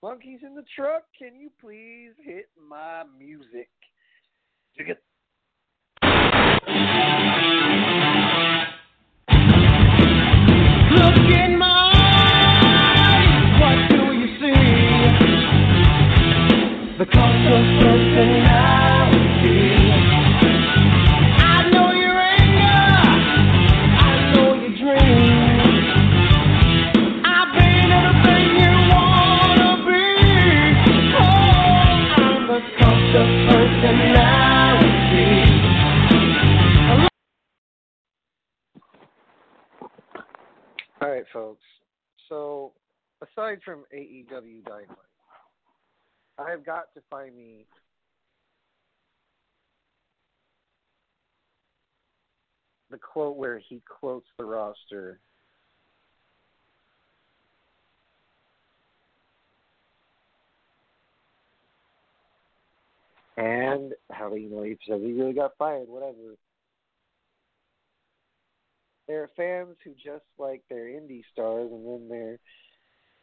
Monkeys 0.02 0.40
in 0.44 0.54
the 0.54 0.64
truck, 0.74 1.04
can 1.16 1.36
you 1.36 1.50
please 1.60 2.12
hit 2.24 2.48
my 2.68 3.04
music? 3.18 3.68
To 4.78 4.84
All 41.00 41.08
right, 41.10 41.24
folks. 41.32 41.64
So, 42.28 42.72
aside 43.20 43.58
from 43.64 43.84
AEW 43.92 44.64
Dynamite, 44.64 45.11
I 46.38 46.50
have 46.50 46.64
got 46.64 46.92
to 46.94 47.02
find 47.10 47.36
me 47.36 47.66
the 52.90 52.98
quote 52.98 53.36
where 53.36 53.58
he 53.58 53.82
quotes 53.88 54.26
the 54.38 54.44
roster. 54.44 55.18
And 63.36 63.94
how 64.10 64.28
do 64.28 64.36
you 64.36 64.50
know 64.50 64.62
he 64.62 64.76
says 64.86 65.00
he 65.00 65.12
really 65.12 65.32
got 65.32 65.56
fired? 65.58 65.88
Whatever. 65.88 66.36
There 69.08 69.22
are 69.22 69.30
fans 69.36 69.76
who 69.84 69.92
just 69.92 70.24
like 70.38 70.62
their 70.68 70.84
indie 70.84 71.24
stars, 71.32 71.70
and 71.72 71.86
then 71.86 72.08
there 72.08 72.38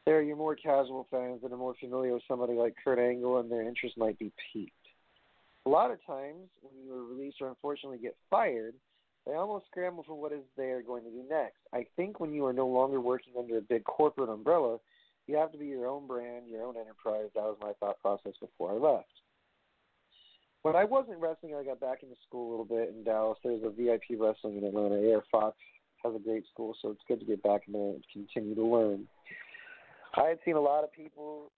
there 0.10 0.24
your 0.24 0.36
more 0.36 0.56
casual 0.56 1.06
fans 1.12 1.40
that 1.44 1.52
are 1.52 1.58
more 1.58 1.76
familiar 1.80 2.12
with 2.14 2.24
somebody 2.28 2.54
like 2.54 2.74
Kurt 2.84 2.98
Angle, 2.98 3.38
and 3.38 3.52
their 3.52 3.62
interest 3.62 3.96
might 3.96 4.18
be 4.18 4.32
piqued. 4.52 4.72
A 5.68 5.70
lot 5.70 5.92
of 5.92 6.04
times, 6.04 6.50
when 6.64 6.74
you 6.84 6.96
are 6.96 7.04
released 7.04 7.38
or 7.42 7.48
unfortunately 7.48 8.00
get 8.00 8.16
fired, 8.28 8.74
they 9.28 9.34
almost 9.34 9.68
scramble 9.70 10.02
for 10.02 10.20
what 10.20 10.32
is 10.32 10.40
they 10.58 10.72
are 10.72 10.82
going 10.82 11.04
to 11.04 11.12
do 11.12 11.24
next. 11.30 11.60
I 11.74 11.86
think 11.96 12.20
when 12.20 12.34
you 12.34 12.44
are 12.48 12.54
no 12.54 12.66
longer 12.66 13.00
working 13.00 13.34
under 13.38 13.60
a 13.60 13.62
big 13.62 13.84
corporate 13.84 14.32
umbrella, 14.32 14.80
you 15.28 15.36
have 15.36 15.52
to 15.52 15.60
be 15.60 15.68
your 15.68 15.86
own 15.86 16.08
brand, 16.08 16.48
your 16.50 16.64
own 16.64 16.74
enterprise. 16.76 17.30
That 17.36 17.44
was 17.44 17.58
my 17.62 17.74
thought 17.80 18.02
process 18.02 18.34
before 18.42 18.72
I 18.72 18.94
left. 18.94 19.12
When 20.64 20.76
I 20.76 20.86
wasn't 20.86 21.20
wrestling, 21.20 21.54
I 21.54 21.64
got 21.64 21.80
back 21.80 22.02
into 22.02 22.16
school 22.28 22.50
a 22.50 22.52
little 22.52 22.66
bit 22.66 22.96
in 22.96 23.04
Dallas. 23.04 23.38
There's 23.44 23.62
a 23.64 23.70
VIP 23.70 24.20
wrestling 24.20 24.58
in 24.58 24.64
Atlanta. 24.64 25.14
AR 25.14 25.24
Fox 25.32 25.56
has 26.04 26.16
a 26.16 26.20
great 26.20 26.46
school, 26.52 26.76
so 26.82 26.90
it's 26.90 27.04
good 27.08 27.20
to 27.20 27.28
get 27.28 27.44
back 27.44 27.62
in 27.68 27.74
there 27.74 27.92
and 27.92 28.04
continue 28.12 28.56
to 28.56 28.66
learn. 28.66 29.08
I 30.16 30.28
had 30.28 30.40
seen 30.44 30.56
a 30.56 30.62
lot 30.62 30.84
of 30.84 30.92
people. 30.92 31.52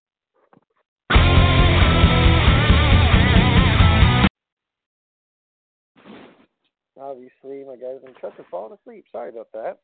Obviously, 6.99 7.63
my 7.65 7.75
guy's 7.75 8.01
been 8.03 8.13
cut 8.19 8.37
and 8.37 8.45
falling 8.51 8.77
asleep. 8.79 9.05
Sorry 9.11 9.29
about 9.29 9.47
that. 9.53 9.79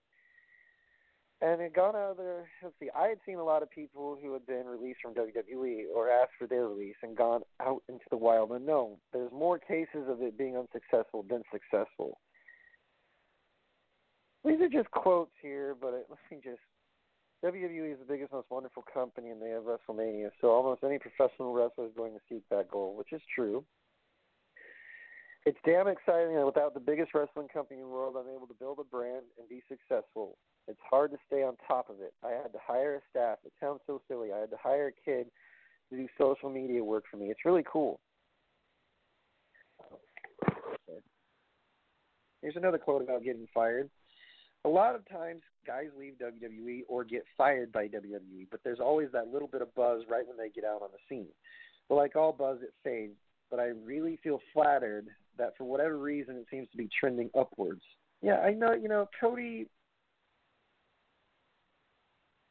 And 1.41 1.61
it 1.61 1.73
got 1.73 1.95
out 1.95 2.11
of 2.11 2.17
there. 2.17 2.47
Let's 2.63 2.75
see. 2.79 2.89
I 2.95 3.07
had 3.07 3.19
seen 3.25 3.37
a 3.37 3.43
lot 3.43 3.63
of 3.63 3.69
people 3.69 4.17
who 4.21 4.33
had 4.33 4.45
been 4.45 4.65
released 4.65 4.99
from 5.01 5.13
WWE 5.13 5.83
or 5.95 6.09
asked 6.09 6.31
for 6.37 6.47
their 6.47 6.67
release 6.67 6.95
and 7.03 7.15
gone 7.15 7.41
out 7.61 7.83
into 7.89 8.05
the 8.09 8.17
wild 8.17 8.51
unknown. 8.51 8.97
There's 9.13 9.31
more 9.31 9.59
cases 9.59 10.07
of 10.07 10.21
it 10.21 10.37
being 10.37 10.57
unsuccessful 10.57 11.25
than 11.29 11.43
successful. 11.51 12.19
These 14.43 14.61
are 14.61 14.69
just 14.69 14.89
quotes 14.91 15.31
here, 15.41 15.75
but 15.79 15.93
it, 15.93 16.07
let 16.09 16.19
me 16.31 16.37
just. 16.43 16.61
WWE 17.45 17.93
is 17.93 17.99
the 17.99 18.05
biggest, 18.07 18.31
most 18.31 18.49
wonderful 18.49 18.83
company, 18.91 19.29
and 19.29 19.41
they 19.41 19.49
have 19.49 19.63
WrestleMania. 19.63 20.31
So 20.41 20.49
almost 20.49 20.83
any 20.83 20.97
professional 20.97 21.53
wrestler 21.53 21.85
is 21.85 21.91
going 21.95 22.13
to 22.13 22.19
seek 22.29 22.43
that 22.49 22.69
goal, 22.71 22.95
which 22.97 23.13
is 23.13 23.21
true. 23.33 23.63
It's 25.45 25.57
damn 25.65 25.87
exciting 25.87 26.35
that 26.35 26.45
without 26.45 26.73
the 26.73 26.79
biggest 26.79 27.13
wrestling 27.13 27.47
company 27.47 27.79
in 27.79 27.85
the 27.85 27.89
world, 27.89 28.15
I'm 28.17 28.35
able 28.35 28.47
to 28.47 28.53
build 28.53 28.79
a 28.79 28.83
brand 28.83 29.23
and 29.37 29.47
be 29.47 29.61
successful. 29.69 30.37
It's 30.67 30.79
hard 30.89 31.11
to 31.11 31.17
stay 31.25 31.43
on 31.43 31.55
top 31.65 31.89
of 31.89 32.01
it. 32.01 32.13
I 32.21 32.31
had 32.31 32.51
to 32.51 32.59
hire 32.61 32.95
a 32.95 33.01
staff. 33.09 33.37
It 33.45 33.53
sounds 33.61 33.79
so 33.87 34.01
silly. 34.09 34.33
I 34.33 34.39
had 34.39 34.49
to 34.49 34.57
hire 34.61 34.87
a 34.87 35.09
kid 35.09 35.27
to 35.89 35.95
do 35.95 36.07
social 36.19 36.49
media 36.49 36.83
work 36.83 37.05
for 37.09 37.15
me. 37.15 37.27
It's 37.27 37.45
really 37.45 37.63
cool. 37.71 38.01
Here's 42.41 42.55
another 42.55 42.77
quote 42.77 43.01
about 43.01 43.23
getting 43.23 43.47
fired. 43.53 43.89
A 44.65 44.69
lot 44.69 44.95
of 44.95 45.07
times, 45.09 45.41
guys 45.65 45.87
leave 45.97 46.15
WWE 46.21 46.81
or 46.87 47.03
get 47.03 47.23
fired 47.37 47.71
by 47.71 47.87
WWE, 47.87 48.47
but 48.51 48.59
there's 48.63 48.79
always 48.79 49.09
that 49.13 49.31
little 49.31 49.47
bit 49.47 49.61
of 49.61 49.73
buzz 49.75 50.03
right 50.09 50.27
when 50.27 50.37
they 50.37 50.49
get 50.49 50.65
out 50.65 50.81
on 50.81 50.89
the 50.91 50.99
scene. 51.07 51.27
But 51.87 51.95
like 51.95 52.15
all 52.15 52.33
buzz, 52.33 52.59
it 52.61 52.73
fades. 52.83 53.17
But 53.49 53.59
I 53.59 53.67
really 53.67 54.19
feel 54.23 54.41
flattered 54.53 55.07
that 55.37 55.53
for 55.57 55.63
whatever 55.63 55.97
reason, 55.97 56.35
it 56.35 56.47
seems 56.51 56.69
to 56.71 56.77
be 56.77 56.89
trending 56.99 57.29
upwards. 57.37 57.83
Yeah, 58.21 58.39
I 58.39 58.51
know. 58.51 58.73
You 58.73 58.89
know, 58.89 59.07
Cody 59.21 59.67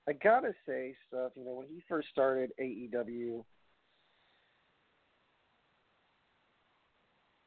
I 0.08 0.12
gotta 0.12 0.52
say 0.66 0.94
stuff. 1.08 1.32
You 1.34 1.44
know, 1.44 1.54
when 1.54 1.66
he 1.66 1.82
first 1.88 2.08
started 2.08 2.52
AEW, 2.60 3.44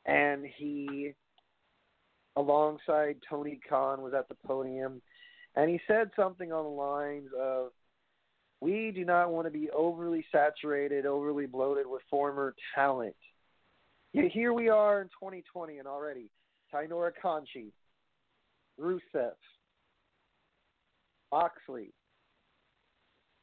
and 0.06 0.46
he, 0.58 1.14
alongside 2.36 3.22
Tony 3.30 3.60
Khan, 3.68 4.02
was 4.02 4.14
at 4.14 4.28
the 4.30 4.36
podium, 4.36 5.02
and 5.56 5.70
he 5.70 5.80
said 5.88 6.12
something 6.16 6.52
on 6.52 6.64
the 6.64 6.70
lines 6.70 7.30
of, 7.34 7.74
"We 8.62 8.92
do 8.92 9.06
not 9.06 9.32
want 9.32 9.46
to 9.46 9.52
be 9.52 9.70
overly 9.72 10.26
saturated, 10.32 11.06
overly 11.06 11.46
bloated 11.46 11.88
with 11.88 12.04
former 12.04 12.56
talent." 12.76 13.18
Yet 14.12 14.32
here 14.32 14.54
we 14.54 14.70
are 14.70 15.02
in 15.02 15.10
2020, 15.10 15.80
and 15.80 15.88
already 15.88 16.32
Taynara 16.72 17.12
Conti, 17.22 17.74
Rusev, 18.80 19.36
Moxley, 21.32 21.94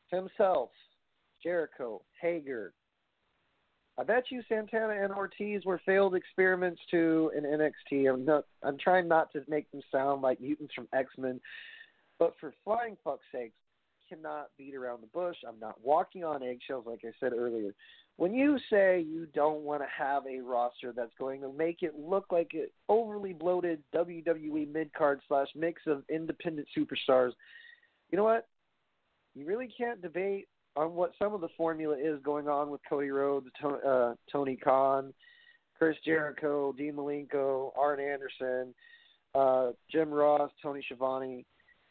himself, 0.09 0.71
Jericho, 1.43 2.02
Hager. 2.21 2.73
I 3.99 4.05
bet 4.05 4.25
you 4.31 4.43
Santana 4.49 5.03
and 5.03 5.12
Ortiz 5.12 5.65
were 5.65 5.81
failed 5.87 6.15
experiments 6.15 6.81
too 6.91 7.33
in 7.37 7.45
NXT. 7.45 8.12
I'm 8.12 8.25
not. 8.25 8.45
I'm 8.62 8.79
trying 8.79 9.09
not 9.09 9.33
to 9.33 9.43
make 9.49 9.71
them 9.71 9.81
sound 9.91 10.23
like 10.23 10.41
mutants 10.41 10.75
from 10.75 10.88
X 10.93 11.09
Men, 11.17 11.41
but 12.19 12.35
for 12.38 12.53
flying 12.65 12.97
fuck's 13.03 13.25
sakes, 13.33 13.55
cannot 14.09 14.49
beat 14.59 14.75
around 14.75 15.03
the 15.03 15.09
bush. 15.09 15.37
I'm 15.49 15.59
not 15.59 15.76
walking 15.83 16.25
on 16.25 16.43
eggshells, 16.43 16.85
like 16.87 17.00
I 17.05 17.12
said 17.19 17.33
earlier. 17.33 17.75
When 18.19 18.35
you 18.35 18.59
say 18.71 19.00
you 19.07 19.26
don't 19.35 19.62
want 19.62 19.83
to 19.83 19.88
have 19.97 20.25
a 20.26 20.41
roster 20.41 20.93
that's 20.95 21.12
going 21.19 21.41
to 21.43 21.53
make 21.53 21.83
it 21.83 21.99
look 21.99 22.26
like 22.31 22.50
an 22.55 22.69
overly 22.88 23.33
bloated 23.33 23.83
WWE 23.95 24.73
mid 24.73 24.93
card 24.93 25.21
slash 25.26 25.49
mix 25.55 25.83
of 25.87 26.03
independent 26.11 26.67
superstars, 26.76 27.33
you 28.11 28.17
know 28.17 28.25
what? 28.25 28.47
you 29.37 29.45
really 29.45 29.69
can't 29.76 30.00
debate 30.00 30.49
on 30.76 30.95
what 30.95 31.12
some 31.18 31.33
of 31.35 31.40
the 31.40 31.49
formula 31.56 31.97
is 31.99 32.21
going 32.23 32.49
on 32.49 32.71
with 32.71 32.80
Cody 32.88 33.11
Rhodes, 33.11 33.47
uh, 33.64 34.14
Tony 34.30 34.56
Khan, 34.56 35.12
Chris 35.78 35.97
Jericho, 36.04 36.73
Dean 36.73 36.95
Malenko, 36.95 37.71
Arn 37.76 37.99
Anderson, 38.00 38.75
uh, 39.35 39.73
Jim 39.90 40.11
Ross, 40.11 40.50
Tony 40.62 40.83
Schiavone. 40.85 41.45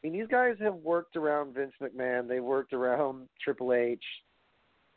I 0.04 0.08
mean, 0.08 0.14
these 0.20 0.28
guys 0.30 0.56
have 0.62 0.76
worked 0.76 1.16
around 1.16 1.56
Vince 1.56 1.74
McMahon. 1.82 2.28
They 2.28 2.40
worked 2.40 2.74
around 2.74 3.28
Triple 3.44 3.74
H 3.74 4.04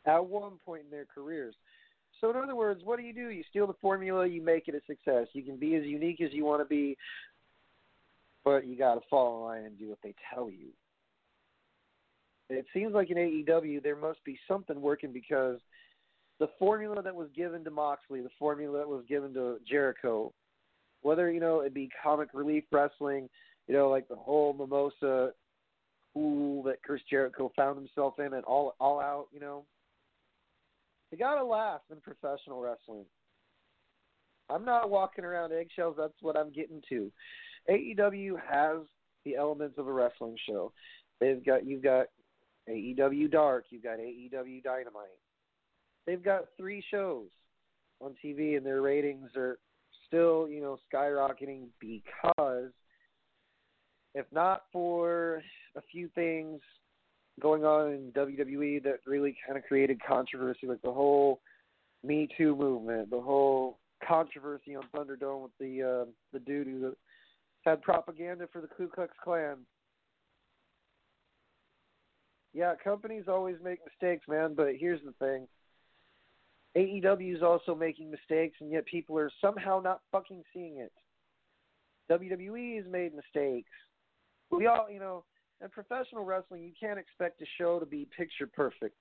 at 0.05 0.23
one 0.23 0.53
point 0.65 0.83
in 0.85 0.91
their 0.91 1.07
careers. 1.13 1.55
So, 2.21 2.29
in 2.29 2.35
other 2.35 2.55
words, 2.55 2.81
what 2.83 2.99
do 2.99 3.05
you 3.05 3.13
do? 3.13 3.29
You 3.29 3.43
steal 3.49 3.65
the 3.65 3.73
formula, 3.81 4.27
you 4.27 4.41
make 4.41 4.67
it 4.67 4.75
a 4.75 4.81
success. 4.85 5.27
You 5.33 5.41
can 5.41 5.57
be 5.57 5.75
as 5.75 5.83
unique 5.83 6.21
as 6.21 6.33
you 6.33 6.45
want 6.45 6.61
to 6.61 6.65
be, 6.65 6.97
but 8.43 8.67
you 8.67 8.77
got 8.77 8.95
to 8.95 9.01
fall 9.09 9.37
in 9.37 9.43
line 9.43 9.65
and 9.65 9.79
do 9.79 9.89
what 9.89 9.99
they 10.03 10.13
tell 10.33 10.49
you 10.49 10.67
it 12.49 12.65
seems 12.73 12.93
like 12.93 13.09
in 13.09 13.17
AEW 13.17 13.81
there 13.83 13.95
must 13.95 14.23
be 14.23 14.39
something 14.47 14.81
working 14.81 15.11
because 15.11 15.59
the 16.39 16.49
formula 16.57 17.01
that 17.01 17.15
was 17.15 17.29
given 17.35 17.63
to 17.63 17.71
Moxley, 17.71 18.21
the 18.21 18.29
formula 18.39 18.79
that 18.79 18.87
was 18.87 19.03
given 19.07 19.33
to 19.33 19.57
Jericho, 19.69 20.33
whether 21.01 21.31
you 21.31 21.39
know 21.39 21.61
it 21.61 21.73
be 21.73 21.89
comic 22.01 22.29
relief 22.33 22.63
wrestling, 22.71 23.29
you 23.67 23.73
know, 23.73 23.89
like 23.89 24.07
the 24.07 24.15
whole 24.15 24.53
mimosa 24.53 25.31
pool 26.13 26.63
that 26.63 26.81
Chris 26.83 27.01
Jericho 27.09 27.51
found 27.55 27.77
himself 27.77 28.19
in 28.19 28.33
and 28.33 28.43
all 28.45 28.75
all 28.79 28.99
out, 28.99 29.27
you 29.31 29.39
know. 29.39 29.65
You 31.11 31.17
gotta 31.17 31.43
laugh 31.43 31.81
in 31.91 31.97
professional 32.01 32.61
wrestling. 32.61 33.05
I'm 34.49 34.65
not 34.65 34.89
walking 34.89 35.25
around 35.25 35.53
eggshells, 35.53 35.95
that's 35.97 36.21
what 36.21 36.37
I'm 36.37 36.51
getting 36.51 36.81
to. 36.89 37.11
AEW 37.69 38.35
has 38.49 38.79
the 39.25 39.35
elements 39.35 39.77
of 39.77 39.87
a 39.87 39.91
wrestling 39.91 40.37
show. 40.47 40.71
They've 41.19 41.45
got 41.45 41.65
you've 41.65 41.83
got 41.83 42.07
AEW 42.69 43.31
Dark, 43.31 43.65
you've 43.69 43.83
got 43.83 43.99
AEW 43.99 44.63
Dynamite. 44.63 45.07
They've 46.05 46.23
got 46.23 46.45
three 46.57 46.83
shows 46.89 47.27
on 48.01 48.15
TV, 48.23 48.57
and 48.57 48.65
their 48.65 48.81
ratings 48.81 49.29
are 49.35 49.59
still, 50.07 50.47
you 50.49 50.61
know, 50.61 50.77
skyrocketing 50.91 51.67
because 51.79 52.71
if 54.15 54.25
not 54.31 54.63
for 54.71 55.41
a 55.75 55.81
few 55.91 56.09
things 56.15 56.61
going 57.39 57.63
on 57.63 57.93
in 57.93 58.11
WWE 58.11 58.83
that 58.83 58.99
really 59.05 59.37
kind 59.45 59.57
of 59.57 59.63
created 59.65 59.99
controversy, 60.05 60.67
like 60.67 60.81
the 60.81 60.91
whole 60.91 61.41
Me 62.03 62.27
Too 62.37 62.55
movement, 62.55 63.09
the 63.09 63.21
whole 63.21 63.77
controversy 64.05 64.75
on 64.75 64.83
Thunderdome 64.95 65.43
with 65.43 65.51
the 65.59 65.83
uh, 65.83 66.09
the 66.33 66.39
dude 66.39 66.67
who 66.67 66.95
had 67.65 67.81
propaganda 67.81 68.47
for 68.51 68.61
the 68.61 68.67
Ku 68.67 68.87
Klux 68.87 69.13
Klan 69.23 69.57
yeah, 72.53 72.73
companies 72.83 73.25
always 73.27 73.57
make 73.63 73.79
mistakes, 73.85 74.27
man. 74.27 74.53
But 74.55 74.75
here's 74.79 75.01
the 75.03 75.13
thing: 75.13 75.47
AEW 76.75 77.35
is 77.35 77.43
also 77.43 77.75
making 77.75 78.11
mistakes, 78.11 78.57
and 78.61 78.71
yet 78.71 78.85
people 78.85 79.17
are 79.17 79.31
somehow 79.41 79.79
not 79.79 80.01
fucking 80.11 80.43
seeing 80.53 80.77
it. 80.77 80.91
WWE 82.09 82.77
has 82.77 82.85
made 82.91 83.13
mistakes. 83.13 83.69
We 84.51 84.65
all, 84.65 84.89
you 84.91 84.99
know, 84.99 85.25
in 85.61 85.69
professional 85.69 86.25
wrestling, 86.25 86.63
you 86.63 86.71
can't 86.79 86.99
expect 86.99 87.41
a 87.41 87.45
show 87.57 87.79
to 87.79 87.85
be 87.85 88.07
picture 88.17 88.47
perfect. 88.47 88.95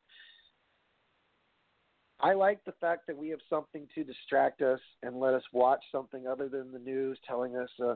I 2.20 2.34
like 2.34 2.64
the 2.64 2.74
fact 2.80 3.06
that 3.06 3.16
we 3.16 3.28
have 3.28 3.38
something 3.48 3.86
to 3.94 4.02
distract 4.02 4.60
us 4.60 4.80
and 5.02 5.20
let 5.20 5.34
us 5.34 5.42
watch 5.52 5.82
something 5.92 6.26
other 6.26 6.48
than 6.48 6.72
the 6.72 6.78
news 6.78 7.16
telling 7.26 7.56
us 7.56 7.70
uh, 7.82 7.94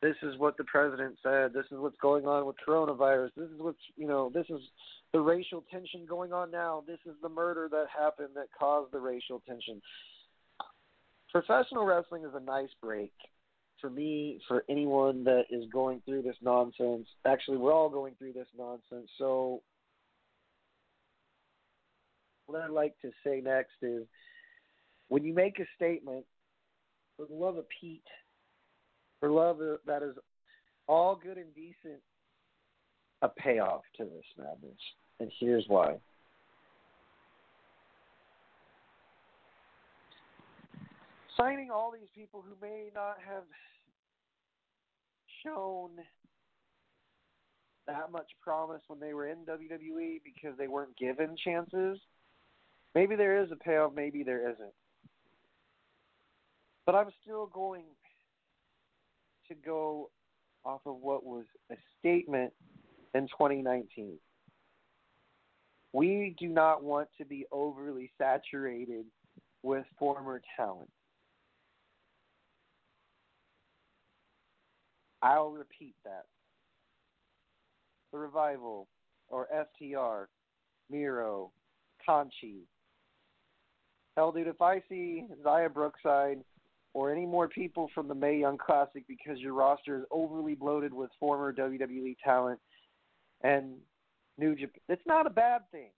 this 0.00 0.16
is 0.22 0.38
what 0.38 0.56
the 0.56 0.64
president 0.64 1.16
said, 1.22 1.52
this 1.52 1.66
is 1.70 1.78
what's 1.78 1.96
going 2.00 2.26
on 2.26 2.46
with 2.46 2.56
coronavirus, 2.66 3.30
this 3.36 3.48
is 3.48 3.60
what's 3.60 3.78
you 3.96 4.06
know, 4.06 4.30
this 4.32 4.46
is 4.48 4.60
the 5.12 5.20
racial 5.20 5.64
tension 5.70 6.06
going 6.08 6.32
on 6.32 6.50
now, 6.50 6.84
this 6.86 7.00
is 7.06 7.14
the 7.22 7.28
murder 7.28 7.68
that 7.70 7.86
happened 7.96 8.30
that 8.34 8.46
caused 8.58 8.92
the 8.92 9.00
racial 9.00 9.42
tension. 9.46 9.80
Professional 11.32 11.84
wrestling 11.84 12.24
is 12.24 12.30
a 12.34 12.40
nice 12.40 12.70
break 12.82 13.12
for 13.80 13.90
me, 13.90 14.40
for 14.48 14.64
anyone 14.68 15.24
that 15.24 15.44
is 15.50 15.64
going 15.72 16.02
through 16.04 16.22
this 16.22 16.36
nonsense. 16.42 17.06
Actually, 17.24 17.58
we're 17.58 17.72
all 17.72 17.90
going 17.90 18.14
through 18.18 18.32
this 18.32 18.48
nonsense. 18.56 19.08
So 19.18 19.62
what 22.46 22.62
I'd 22.62 22.70
like 22.70 22.94
to 23.02 23.10
say 23.24 23.40
next 23.40 23.74
is 23.82 24.04
when 25.08 25.24
you 25.24 25.34
make 25.34 25.58
a 25.58 25.64
statement, 25.76 26.24
for 27.16 27.26
the 27.26 27.34
love 27.34 27.56
of 27.56 27.64
Pete, 27.80 28.02
for 29.20 29.30
love 29.30 29.60
uh, 29.60 29.76
that 29.86 30.02
is 30.02 30.14
all 30.86 31.16
good 31.16 31.36
and 31.36 31.54
decent, 31.54 32.00
a 33.22 33.28
payoff 33.28 33.82
to 33.96 34.04
this 34.04 34.24
madness. 34.36 34.78
And 35.20 35.30
here's 35.38 35.64
why. 35.68 35.96
Signing 41.36 41.70
all 41.70 41.92
these 41.92 42.08
people 42.14 42.42
who 42.42 42.54
may 42.60 42.90
not 42.94 43.16
have 43.26 43.44
shown 45.44 45.90
that 47.86 48.10
much 48.10 48.26
promise 48.42 48.82
when 48.88 48.98
they 48.98 49.14
were 49.14 49.28
in 49.28 49.38
WWE 49.46 50.20
because 50.24 50.56
they 50.58 50.68
weren't 50.68 50.96
given 50.96 51.36
chances 51.42 51.98
Maybe 52.94 53.16
there 53.16 53.42
is 53.42 53.50
a 53.52 53.56
payoff, 53.56 53.92
maybe 53.94 54.22
there 54.22 54.50
isn't. 54.50 54.74
But 56.86 56.94
I'm 56.94 57.10
still 57.22 57.46
going 57.46 57.84
to 59.48 59.54
go 59.54 60.10
off 60.64 60.80
of 60.86 60.96
what 61.00 61.24
was 61.24 61.44
a 61.70 61.76
statement 61.98 62.52
in 63.14 63.22
2019. 63.28 64.18
We 65.92 66.34
do 66.38 66.48
not 66.48 66.84
want 66.84 67.08
to 67.18 67.24
be 67.24 67.46
overly 67.50 68.10
saturated 68.18 69.06
with 69.62 69.84
former 69.98 70.42
talent. 70.56 70.90
I'll 75.22 75.50
repeat 75.50 75.94
that. 76.04 76.26
The 78.12 78.18
Revival, 78.18 78.88
or 79.28 79.48
FTR, 79.54 80.26
Miro, 80.90 81.50
Conchi. 82.08 82.60
Hell, 84.16 84.32
dude, 84.32 84.46
if 84.46 84.62
I 84.62 84.82
see 84.88 85.24
Xia 85.44 85.72
Brookside 85.72 86.38
or 86.98 87.12
any 87.12 87.26
more 87.26 87.46
people 87.46 87.88
from 87.94 88.08
the 88.08 88.14
Mae 88.14 88.40
Young 88.40 88.58
Classic 88.58 89.04
because 89.06 89.38
your 89.38 89.52
roster 89.52 89.98
is 89.98 90.04
overly 90.10 90.56
bloated 90.56 90.92
with 90.92 91.10
former 91.20 91.52
WWE 91.52 92.16
talent 92.24 92.58
and 93.44 93.76
New 94.36 94.56
Japan, 94.56 94.80
it's 94.88 95.06
not 95.06 95.24
a 95.24 95.30
bad 95.30 95.62
thing. 95.70 95.90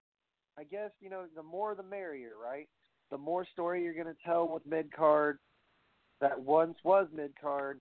I 0.58 0.64
guess, 0.64 0.90
you 1.00 1.08
know, 1.08 1.24
the 1.34 1.42
more 1.42 1.74
the 1.74 1.82
merrier, 1.82 2.32
right? 2.42 2.68
The 3.10 3.16
more 3.16 3.46
story 3.50 3.82
you're 3.82 3.94
going 3.94 4.14
to 4.14 4.22
tell 4.26 4.46
with 4.46 4.66
mid 4.66 4.92
card 4.92 5.38
that 6.20 6.38
once 6.38 6.76
was 6.84 7.06
mid 7.14 7.32
card 7.40 7.80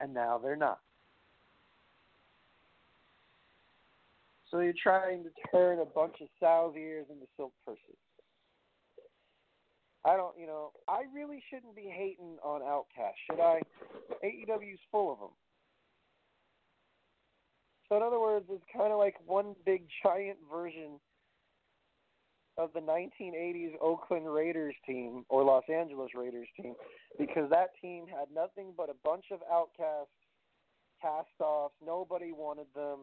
and 0.00 0.14
now 0.14 0.38
they're 0.38 0.56
not. 0.56 0.78
So 4.56 4.62
you're 4.62 4.72
trying 4.82 5.22
to 5.22 5.30
turn 5.52 5.80
a 5.80 5.84
bunch 5.84 6.14
of 6.22 6.28
sow's 6.40 6.74
ears 6.76 7.04
into 7.10 7.26
silk 7.36 7.52
purses. 7.66 8.00
I 10.02 10.16
don't, 10.16 10.34
you 10.40 10.46
know, 10.46 10.70
I 10.88 11.02
really 11.14 11.42
shouldn't 11.50 11.76
be 11.76 11.92
hating 11.94 12.38
on 12.42 12.62
Outcast, 12.62 13.18
should 13.28 13.38
I? 13.38 13.60
AEW's 14.24 14.80
full 14.90 15.12
of 15.12 15.18
them. 15.18 15.28
So 17.86 17.98
in 17.98 18.02
other 18.02 18.18
words, 18.18 18.46
it's 18.48 18.64
kind 18.74 18.94
of 18.94 18.98
like 18.98 19.16
one 19.26 19.54
big 19.66 19.82
giant 20.02 20.38
version 20.50 20.98
of 22.56 22.70
the 22.72 22.80
1980s 22.80 23.72
Oakland 23.82 24.32
Raiders 24.32 24.74
team 24.86 25.26
or 25.28 25.44
Los 25.44 25.64
Angeles 25.68 26.12
Raiders 26.14 26.48
team 26.58 26.72
because 27.18 27.50
that 27.50 27.72
team 27.82 28.06
had 28.06 28.28
nothing 28.34 28.72
but 28.74 28.88
a 28.88 28.96
bunch 29.04 29.26
of 29.30 29.40
outcasts, 29.52 30.16
cast-offs. 31.02 31.74
Nobody 31.84 32.32
wanted 32.32 32.68
them. 32.74 33.00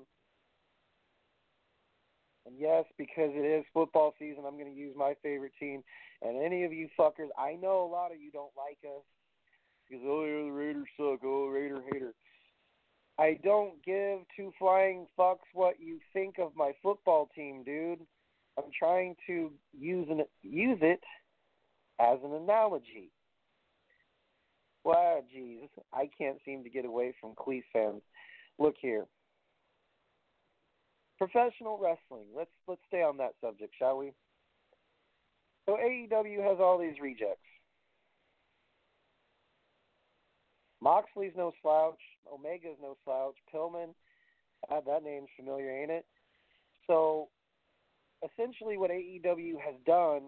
And 2.45 2.55
yes, 2.59 2.85
because 2.97 3.31
it 3.33 3.45
is 3.45 3.65
football 3.73 4.13
season, 4.19 4.43
I'm 4.45 4.57
going 4.57 4.73
to 4.73 4.79
use 4.79 4.95
my 4.97 5.15
favorite 5.23 5.53
team. 5.59 5.83
And 6.21 6.43
any 6.43 6.63
of 6.63 6.73
you 6.73 6.89
fuckers, 6.99 7.29
I 7.37 7.55
know 7.55 7.85
a 7.85 7.91
lot 7.91 8.11
of 8.11 8.19
you 8.19 8.31
don't 8.31 8.51
like 8.57 8.79
us 8.85 9.03
because 9.87 10.03
oh 10.07 10.25
the 10.25 10.51
Raiders 10.51 10.87
suck. 10.97 11.19
Oh, 11.23 11.47
Raider 11.47 11.81
hater. 11.91 12.13
I 13.19 13.39
don't 13.43 13.83
give 13.85 14.19
two 14.35 14.51
flying 14.57 15.05
fucks 15.17 15.45
what 15.53 15.75
you 15.79 15.99
think 16.13 16.35
of 16.39 16.55
my 16.55 16.71
football 16.81 17.29
team, 17.35 17.63
dude. 17.63 17.99
I'm 18.57 18.71
trying 18.77 19.15
to 19.27 19.51
use 19.77 20.07
an 20.09 20.23
use 20.41 20.79
it 20.81 21.01
as 21.99 22.19
an 22.23 22.33
analogy. 22.33 23.11
Well, 24.83 25.23
geez, 25.31 25.69
I 25.93 26.09
can't 26.17 26.37
seem 26.43 26.63
to 26.63 26.69
get 26.69 26.85
away 26.85 27.13
from 27.21 27.35
Cleese 27.35 27.63
fans. 27.71 28.01
Look 28.59 28.75
here. 28.79 29.05
Professional 31.17 31.77
wrestling. 31.81 32.27
Let's 32.35 32.51
let's 32.67 32.81
stay 32.87 33.01
on 33.01 33.17
that 33.17 33.33
subject, 33.41 33.73
shall 33.77 33.97
we? 33.97 34.13
So 35.65 35.77
AEW 35.77 36.43
has 36.43 36.57
all 36.59 36.77
these 36.77 36.99
rejects. 37.01 37.39
Moxley's 40.81 41.31
no 41.37 41.53
slouch. 41.61 41.99
Omega's 42.31 42.77
no 42.81 42.97
slouch. 43.05 43.35
Pillman, 43.53 43.93
ah, 44.69 44.81
that 44.85 45.03
name's 45.03 45.29
familiar, 45.37 45.71
ain't 45.71 45.91
it? 45.91 46.05
So 46.87 47.29
essentially 48.23 48.77
what 48.77 48.91
AEW 48.91 49.59
has 49.63 49.75
done 49.85 50.23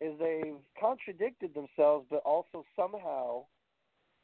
is 0.00 0.18
they've 0.18 0.56
contradicted 0.80 1.54
themselves, 1.54 2.06
but 2.10 2.22
also 2.24 2.64
somehow 2.76 3.44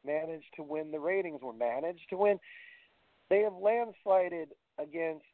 managed 0.05 0.53
to 0.57 0.63
win 0.63 0.91
the 0.91 1.01
ratings 1.01 1.41
or 1.43 1.53
managed 1.53 2.09
to 2.11 2.17
win. 2.17 2.39
They 3.31 3.41
have 3.41 3.55
landslided 3.55 4.49
against 4.79 5.25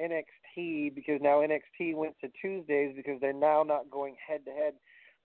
NXT 0.00 0.94
because 0.94 1.20
now 1.22 1.40
NXT 1.40 1.94
went 1.94 2.14
to 2.20 2.28
Tuesdays 2.40 2.94
because 2.96 3.20
they're 3.20 3.32
now 3.32 3.62
not 3.62 3.90
going 3.90 4.16
head 4.26 4.40
to 4.46 4.52
head. 4.52 4.74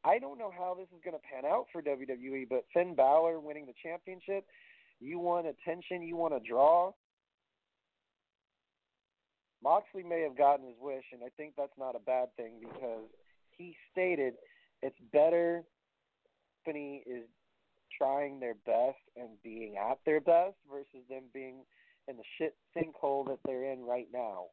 I 0.03 0.17
don't 0.19 0.39
know 0.39 0.51
how 0.57 0.75
this 0.75 0.87
is 0.95 1.01
going 1.03 1.15
to 1.15 1.21
pan 1.21 1.49
out 1.49 1.65
for 1.71 1.81
WWE, 1.81 2.49
but 2.49 2.65
Finn 2.73 2.95
Balor 2.95 3.39
winning 3.39 3.67
the 3.67 3.73
championship, 3.83 4.45
you 4.99 5.19
want 5.19 5.47
attention, 5.47 6.01
you 6.01 6.15
want 6.15 6.33
a 6.33 6.39
draw. 6.39 6.91
Moxley 9.63 10.03
may 10.03 10.21
have 10.21 10.35
gotten 10.35 10.65
his 10.65 10.75
wish, 10.81 11.05
and 11.13 11.21
I 11.23 11.29
think 11.37 11.53
that's 11.55 11.77
not 11.77 11.95
a 11.95 11.99
bad 11.99 12.29
thing 12.35 12.53
because 12.59 13.05
he 13.57 13.75
stated 13.91 14.33
it's 14.81 14.97
better 15.13 15.63
company 16.63 17.03
is 17.05 17.23
trying 17.97 18.39
their 18.39 18.55
best 18.65 18.99
and 19.15 19.29
being 19.43 19.75
at 19.77 19.99
their 20.05 20.21
best 20.21 20.55
versus 20.69 21.05
them 21.09 21.23
being 21.33 21.63
in 22.07 22.17
the 22.17 22.23
shit 22.37 22.55
sinkhole 22.75 23.25
that 23.27 23.39
they're 23.45 23.71
in 23.71 23.83
right 23.83 24.07
now. 24.13 24.45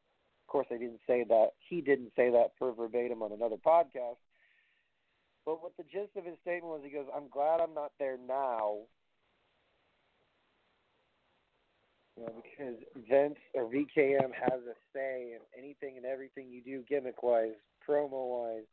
Course, 0.49 0.67
I 0.71 0.77
didn't 0.77 1.01
say 1.07 1.23
that. 1.29 1.49
He 1.69 1.81
didn't 1.81 2.11
say 2.15 2.29
that 2.31 2.57
per 2.57 2.71
verbatim 2.71 3.21
on 3.21 3.31
another 3.31 3.57
podcast. 3.57 4.17
But 5.45 5.63
what 5.63 5.77
the 5.77 5.83
gist 5.83 6.17
of 6.17 6.25
his 6.25 6.35
statement 6.41 6.73
was, 6.73 6.81
he 6.83 6.89
goes, 6.89 7.07
"I'm 7.15 7.29
glad 7.29 7.61
I'm 7.61 7.73
not 7.73 7.91
there 7.99 8.17
now 8.17 8.79
You 12.19 12.25
know, 12.25 12.43
because 12.43 12.75
Vince 13.09 13.39
or 13.53 13.63
VKM 13.63 14.31
has 14.33 14.59
a 14.67 14.75
say 14.93 15.33
in 15.33 15.39
anything 15.57 15.95
and 15.95 16.05
everything 16.05 16.47
you 16.49 16.61
do 16.61 16.83
gimmick 16.87 17.23
wise, 17.23 17.55
promo 17.87 18.09
wise, 18.11 18.65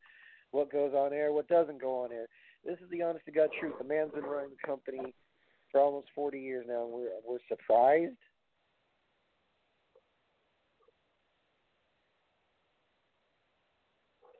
what 0.50 0.72
goes 0.72 0.94
on 0.94 1.12
air, 1.12 1.32
what 1.32 1.48
doesn't 1.48 1.80
go 1.80 2.02
on 2.02 2.12
air. 2.12 2.26
This 2.64 2.78
is 2.82 2.90
the 2.90 3.02
honest 3.02 3.24
to 3.26 3.32
God 3.32 3.50
truth. 3.60 3.74
The 3.78 3.84
man's 3.86 4.12
been 4.12 4.24
running 4.24 4.50
the 4.50 4.66
company 4.66 5.14
for 5.70 5.80
almost 5.80 6.08
40 6.14 6.40
years 6.40 6.66
now, 6.68 6.84
and 6.84 6.92
we're 6.92 7.10
we're 7.24 7.38
surprised. 7.48 8.16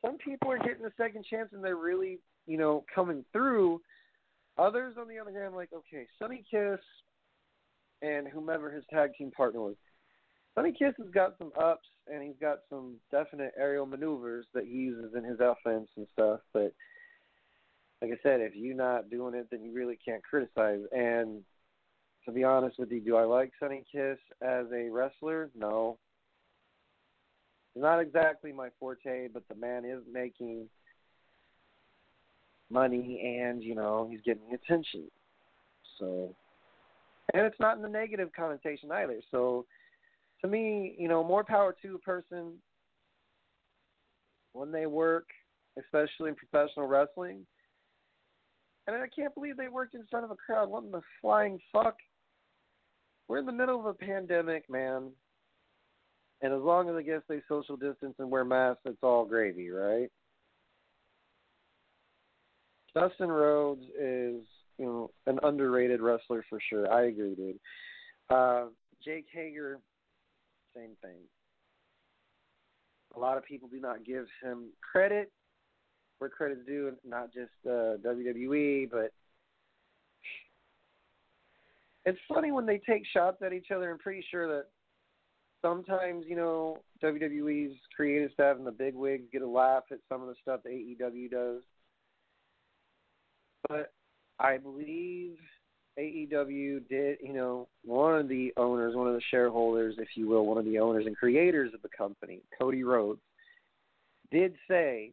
Some 0.07 0.19
people 0.19 0.53
are 0.53 0.59
getting 0.59 0.85
a 0.85 0.93
second 0.97 1.25
chance, 1.29 1.49
and 1.53 1.65
they're 1.65 1.75
really, 1.75 2.21
you 2.47 2.57
know, 2.57 2.85
coming 2.95 3.25
through. 3.33 3.81
Others, 4.57 4.95
on 4.99 5.09
the 5.09 5.19
other 5.19 5.39
hand, 5.39 5.55
like 5.55 5.71
okay, 5.75 6.07
Sonny 6.19 6.45
Kiss 6.49 6.81
and 8.03 8.29
whomever 8.29 8.71
his 8.71 8.85
tag 8.91 9.11
team 9.19 9.31
partner 9.33 9.61
was. 9.61 9.75
Sonny 10.55 10.73
Kiss 10.73 10.95
has 10.99 11.11
got 11.13 11.37
some 11.39 11.51
ups 11.61 11.89
and 12.11 12.23
he's 12.23 12.37
got 12.41 12.61
some 12.71 12.95
definite 13.11 13.53
aerial 13.59 13.85
maneuvers 13.85 14.47
that 14.55 14.65
he 14.65 14.71
uses 14.71 15.15
in 15.15 15.25
his 15.25 15.39
offense 15.41 15.89
and 15.97 16.07
stuff, 16.13 16.41
but 16.55 16.73
like 18.01 18.11
I 18.13 18.17
said, 18.23 18.41
if 18.41 18.55
you're 18.55 18.77
not 18.77 19.11
doing 19.11 19.35
it 19.35 19.49
then 19.51 19.63
you 19.63 19.73
really 19.75 19.99
can't 20.03 20.23
criticize. 20.23 20.81
And 20.93 21.43
to 22.25 22.33
be 22.33 22.45
honest 22.45 22.79
with 22.79 22.91
you, 22.91 23.01
do 23.01 23.17
I 23.17 23.25
like 23.25 23.53
Sonny 23.61 23.85
Kiss 23.93 24.19
as 24.41 24.67
a 24.75 24.89
wrestler? 24.91 25.51
No. 25.55 25.99
Not 27.83 28.01
exactly 28.01 28.53
my 28.53 28.69
forte, 28.81 29.29
but 29.33 29.43
the 29.49 29.55
man 29.55 29.85
is 29.85 30.03
making 30.11 30.69
money 32.71 33.39
and, 33.41 33.63
you 33.63 33.75
know, 33.75 34.09
he's 34.11 34.21
getting 34.23 34.55
attention. 34.55 35.05
So 35.99 36.35
and 37.35 37.45
it's 37.45 37.61
not 37.61 37.77
in 37.77 37.83
the 37.83 37.89
negative 37.89 38.31
connotation 38.35 38.91
either. 38.93 39.21
So, 39.31 39.67
to 40.43 40.49
me, 40.49 40.95
you 40.99 41.09
know, 41.09 41.25
more 41.25 41.45
power 41.45 41.75
to 41.83 41.95
a 41.95 41.99
person 41.99 42.55
when 44.53 44.71
they 44.71 44.87
work, 44.87 45.27
especially 45.79 46.31
in 46.31 46.35
professional 46.35 46.87
wrestling. 46.87 47.47
And 48.87 48.97
I 48.97 49.07
can't 49.09 49.35
believe 49.35 49.57
they 49.57 49.69
worked 49.69 49.95
in 49.95 50.07
front 50.11 50.25
of 50.25 50.31
a 50.31 50.37
crowd. 50.37 50.71
What 50.71 50.85
in 50.85 50.93
the 50.93 51.03
flying 51.21 51.59
fuck? 51.73 51.97
We're 53.27 53.39
in 53.39 53.47
the 53.47 53.53
middle 53.53 53.81
of 53.81 53.87
a 53.87 53.95
pandemic, 53.95 54.71
man. 54.71 55.11
And 56.43 56.53
as 56.53 56.61
long 56.61 56.89
as 56.91 56.97
I 56.97 57.03
guess 57.03 57.23
they 57.29 57.41
social 57.49 57.77
distance 57.77 58.15
and 58.19 58.31
wear 58.31 58.45
masks, 58.45 58.83
it's 58.85 58.99
all 59.03 59.25
gravy, 59.25 59.71
right? 59.71 60.11
Dustin 62.95 63.31
Rhodes 63.31 63.83
is 63.99 64.43
you 64.79 64.85
know 64.85 65.11
an 65.27 65.39
underrated 65.43 66.01
wrestler 66.01 66.45
for 66.49 66.59
sure. 66.69 66.91
I 66.93 67.07
agree, 67.07 67.35
dude. 67.35 67.59
Uh, 68.31 68.67
Jake 69.05 69.27
Hager, 69.33 69.81
same 70.75 70.91
thing. 71.03 71.19
A 73.15 73.19
lot 73.19 73.39
of 73.39 73.45
people 73.45 73.69
do 73.69 73.81
not 73.81 74.05
give 74.05 74.27
him 74.43 74.69
credit 74.81 75.31
where 76.19 76.31
credit's 76.31 76.67
due, 76.67 76.93
not 77.07 77.33
just 77.33 77.51
uh, 77.67 77.97
WWE, 78.05 78.91
but 78.91 79.13
it's 82.05 82.19
funny 82.29 82.53
when 82.53 82.67
they 82.67 82.79
take 82.79 83.03
shots 83.13 83.39
at 83.45 83.53
each 83.53 83.71
other. 83.75 83.91
I'm 83.91 83.99
pretty 83.99 84.25
sure 84.31 84.49
that 84.49 84.67
sometimes, 85.63 86.25
you 86.27 86.37
know, 86.37 86.79
WWE's 87.03 87.77
creative 87.95 88.31
staff 88.33 88.57
and 88.57 88.67
the 88.67 88.73
big 88.73 88.95
wigs 88.95 89.25
get 89.33 89.43
a 89.43 89.49
laugh 89.49 89.85
at 89.91 89.99
some 90.09 90.23
of 90.23 90.29
the 90.29 90.35
stuff 90.43 90.61
AEW 90.67 91.31
does. 91.31 91.63
But 93.69 93.93
I 94.39 94.59
believe 94.59 95.37
AEW 95.99 96.89
did, 96.89 97.19
you 97.23 97.33
know, 97.33 97.69
one 97.85 98.19
of 98.19 98.29
the 98.29 98.53
owners, 98.57 98.95
one 98.95 99.09
of 99.09 99.15
the 99.15 99.23
shareholders, 99.31 99.97
if 99.99 100.09
you 100.15 100.29
will, 100.29 100.47
one 100.47 100.59
of 100.59 100.65
the 100.65 100.79
owners 100.79 101.07
and 101.07 101.17
creators 101.17 101.73
of 101.75 101.83
the 101.83 101.89
company, 101.97 102.43
Cody 102.59 102.85
Rhodes, 102.85 103.21
did 104.31 104.55
say 104.69 105.13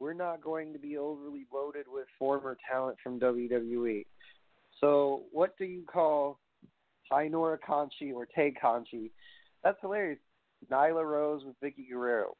we're 0.00 0.12
not 0.12 0.42
going 0.42 0.72
to 0.72 0.78
be 0.78 0.98
overly 0.98 1.46
loaded 1.52 1.86
with 1.88 2.06
former 2.18 2.56
talent 2.68 2.96
from 3.02 3.20
WWE. 3.20 4.04
So, 4.80 5.22
what 5.30 5.56
do 5.56 5.64
you 5.64 5.82
call 5.82 6.40
Hinora 7.12 7.58
Conchi 7.58 8.12
or 8.14 8.26
Tay 8.26 8.54
Conchi? 8.62 9.10
That's 9.62 9.78
hilarious. 9.80 10.18
Nyla 10.70 11.04
Rose 11.04 11.42
with 11.44 11.56
Vickie 11.62 11.88
Guerrero. 11.88 12.36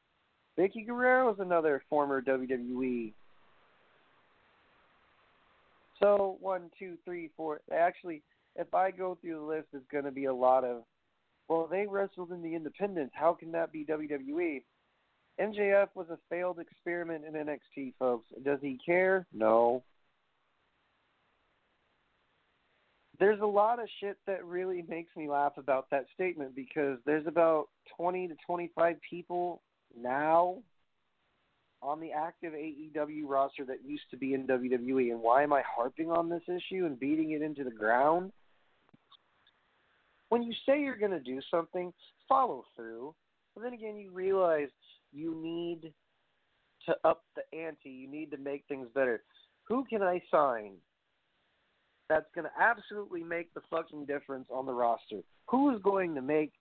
Vickie 0.59 0.87
Guerrero 0.87 1.33
is 1.33 1.41
another 1.41 1.83
former 1.89 2.21
WWE. 2.21 3.13
So 6.01 6.37
one, 6.41 6.71
two, 6.79 6.97
three, 7.05 7.31
four. 7.37 7.61
Actually, 7.73 8.23
if 8.57 8.75
I 8.75 8.91
go 8.91 9.17
through 9.21 9.37
the 9.37 9.41
list, 9.41 9.69
it's 9.73 9.87
going 9.91 10.05
to 10.05 10.11
be 10.11 10.27
a 10.27 10.35
lot 10.35 10.65
of. 10.65 10.83
Well, 11.49 11.69
they 11.71 11.87
wrestled 11.87 12.33
in 12.33 12.43
the 12.43 12.55
Independents. 12.55 13.13
How 13.15 13.35
can 13.35 13.53
that 13.53 13.73
be 13.73 13.85
WWE? 13.85 14.63
MJF 15.41 15.89
was 15.95 16.09
a 16.11 16.19
failed 16.29 16.59
experiment 16.59 17.25
in 17.25 17.35
NXT, 17.35 17.95
folks. 17.99 18.27
Does 18.45 18.59
he 18.61 18.79
care? 18.85 19.27
No. 19.33 19.83
There's 23.23 23.41
a 23.41 23.47
lot 23.47 23.81
of 23.81 23.89
shit 24.01 24.17
that 24.27 24.45
really 24.45 24.85
makes 24.89 25.15
me 25.15 25.29
laugh 25.29 25.53
about 25.57 25.89
that 25.93 26.07
statement 26.13 26.57
because 26.57 26.99
there's 27.07 27.29
about 27.29 27.69
20 27.97 28.27
to 28.27 28.35
25 28.45 28.97
people 29.09 29.63
now 29.97 30.57
on 31.81 32.01
the 32.01 32.11
active 32.11 32.53
AEW 32.53 33.23
roster 33.29 33.65
that 33.67 33.85
used 33.87 34.11
to 34.11 34.17
be 34.17 34.35
in 34.35 34.49
WWE. 34.49 35.13
And 35.13 35.21
why 35.21 35.45
am 35.45 35.53
I 35.53 35.63
harping 35.65 36.11
on 36.11 36.29
this 36.29 36.43
issue 36.49 36.85
and 36.85 36.99
beating 36.99 37.31
it 37.31 37.43
into 37.43 37.63
the 37.63 37.71
ground? 37.71 38.33
When 40.31 40.43
you 40.43 40.53
say 40.67 40.81
you're 40.81 40.97
going 40.97 41.13
to 41.13 41.21
do 41.21 41.41
something, 41.49 41.93
follow 42.29 42.65
through. 42.75 43.15
But 43.55 43.63
then 43.63 43.73
again, 43.73 43.99
you 43.99 44.11
realize 44.11 44.71
you 45.13 45.33
need 45.41 45.93
to 46.87 46.97
up 47.05 47.23
the 47.37 47.57
ante. 47.57 47.89
You 47.89 48.11
need 48.11 48.33
to 48.33 48.37
make 48.39 48.65
things 48.67 48.89
better. 48.93 49.23
Who 49.69 49.85
can 49.85 50.03
I 50.03 50.21
sign 50.29 50.73
that's 52.09 52.27
going 52.35 52.45
to 52.45 52.63
absolutely 52.63 53.23
make 53.23 53.53
the 53.55 53.63
fucking 53.71 54.07
difference 54.07 54.47
on 54.51 54.67
the 54.67 54.73
roster? 54.73 55.21
Who 55.49 55.75
is 55.75 55.83
going 55.83 56.15
to 56.15 56.23
make 56.23 56.53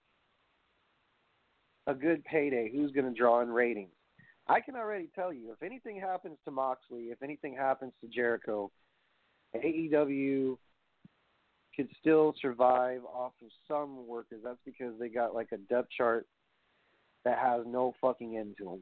a 1.88 1.94
good 1.94 2.24
payday? 2.26 2.72
Who's 2.72 2.92
going 2.92 3.12
to 3.12 3.18
draw 3.18 3.42
in 3.42 3.50
ratings? 3.50 3.92
I 4.48 4.60
can 4.60 4.76
already 4.76 5.10
tell 5.16 5.32
you 5.32 5.52
if 5.52 5.64
anything 5.64 6.00
happens 6.00 6.38
to 6.46 6.52
Moxley, 6.52 7.06
if 7.06 7.22
anything 7.22 7.56
happens 7.56 7.94
to 8.02 8.08
Jericho, 8.08 8.72
AEW 9.56 10.58
could 11.76 11.90
still 12.00 12.34
survive 12.42 13.02
off 13.06 13.34
of 13.42 13.50
some 13.68 14.08
workers. 14.08 14.42
That's 14.44 14.60
because 14.66 14.94
they 15.00 15.10
got 15.10 15.34
like 15.34 15.50
a 15.52 15.58
depth 15.58 15.90
chart 15.98 16.28
that 17.24 17.38
has 17.38 17.62
no 17.66 17.94
fucking 18.02 18.38
end 18.38 18.56
to 18.58 18.66
them. 18.66 18.80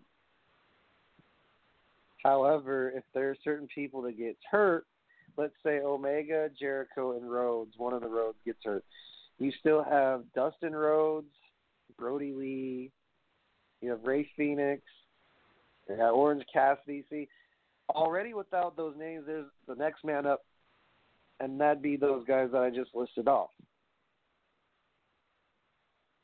However, 2.24 2.92
if 2.96 3.04
there 3.14 3.30
are 3.30 3.38
certain 3.44 3.68
people 3.74 4.02
that 4.04 4.18
get 4.18 4.38
hurt, 4.50 4.86
let's 5.38 5.54
say 5.64 5.80
Omega, 5.80 6.50
Jericho, 6.60 7.18
and 7.18 7.30
Rhodes, 7.30 7.74
one 7.78 7.94
of 7.94 8.02
the 8.02 8.08
Rhodes 8.08 8.38
gets 8.46 8.60
hurt, 8.64 8.84
you 9.38 9.52
still 9.60 9.84
have 9.84 10.24
Dustin 10.36 10.76
Rhodes, 10.76 11.32
Brodie 11.98 12.34
Lee, 12.34 12.92
you 13.82 13.90
have 13.92 14.04
Rey 14.04 14.30
Fénix, 14.38 14.82
you 15.88 15.96
have 15.96 16.14
Orange 16.14 16.44
Cassidy. 16.52 17.06
See, 17.10 17.28
already 17.90 18.34
without 18.34 18.76
those 18.76 18.96
names, 18.98 19.24
there's 19.26 19.48
the 19.68 19.76
next 19.76 20.04
man 20.04 20.26
up, 20.26 20.46
and 21.40 21.60
that'd 21.60 21.82
be 21.82 21.96
those 21.96 22.26
guys 22.26 22.50
that 22.52 22.62
I 22.62 22.70
just 22.70 22.94
listed 22.94 23.28
off. 23.28 23.50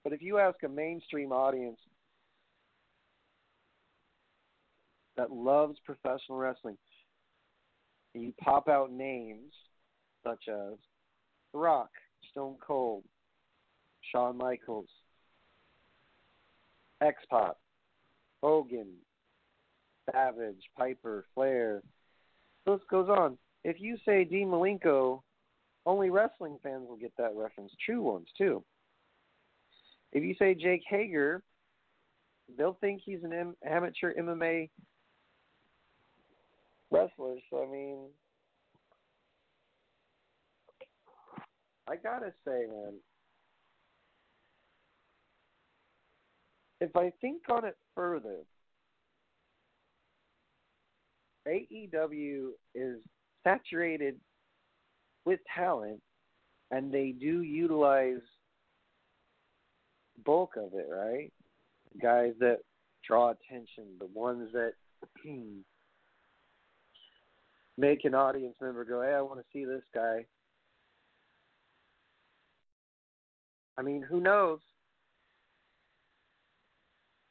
But 0.04 0.14
if 0.14 0.22
you 0.22 0.38
ask 0.38 0.62
a 0.64 0.70
mainstream 0.70 1.32
audience 1.32 1.80
that 5.18 5.32
loves 5.32 5.80
professional 5.84 6.38
wrestling, 6.38 6.78
and 8.16 8.24
you 8.24 8.34
pop 8.42 8.68
out 8.70 8.92
names 8.92 9.54
such 10.24 10.48
as 10.48 10.74
Rock, 11.54 11.90
Stone 12.32 12.56
Cold, 12.66 13.04
Shawn 14.12 14.38
Michaels, 14.38 14.88
X 17.02 17.22
Pac, 17.30 17.56
Hogan, 18.42 18.94
Savage, 20.12 20.64
Piper, 20.78 21.26
Flair. 21.36 21.84
The 22.66 22.72
list 22.72 22.86
goes 22.90 23.10
on. 23.10 23.38
If 23.64 23.82
you 23.82 23.98
say 24.06 24.24
Dean 24.24 24.48
Malenko, 24.48 25.22
only 25.86 26.10
wrestling 26.10 26.58
fans 26.64 26.88
will 26.88 26.98
get 26.98 27.14
that 27.18 27.36
reference. 27.36 27.72
True 27.86 28.02
ones 28.02 28.28
too. 28.38 28.64
If 30.14 30.24
you 30.24 30.36
say 30.40 30.56
Jake 30.56 30.84
Hager, 30.88 31.44
they'll 32.58 32.78
think 32.80 33.02
he's 33.04 33.24
an 33.24 33.56
amateur 33.70 34.14
MMA 34.14 34.70
wrestler. 36.92 37.36
So 37.50 37.64
I 37.64 37.72
mean, 37.72 37.98
I 41.88 41.96
gotta 41.96 42.34
say, 42.46 42.66
man, 42.68 42.94
if 46.82 46.96
I 46.96 47.12
think 47.22 47.44
on 47.50 47.66
it 47.66 47.78
further, 47.94 48.40
AEW 51.48 52.50
is 52.74 52.98
saturated 53.44 54.16
with 55.26 55.40
talent, 55.56 56.02
and 56.72 56.92
they 56.92 57.12
do 57.12 57.42
utilize 57.42 58.22
bulk 60.26 60.56
of 60.58 60.74
it, 60.74 60.88
right? 60.92 61.32
Guys 62.02 62.34
that 62.40 62.60
draw 63.08 63.32
attention, 63.32 63.86
the 64.00 64.08
ones 64.08 64.50
that 64.54 64.74
make 67.78 68.06
an 68.06 68.16
audience 68.16 68.56
member 68.62 68.86
go, 68.86 69.02
"Hey, 69.02 69.14
I 69.14 69.22
want 69.22 69.40
to 69.40 69.46
see 69.52 69.66
this 69.66 69.84
guy." 69.94 70.26
I 73.78 73.82
mean, 73.82 74.02
who 74.02 74.22
knows? 74.22 74.60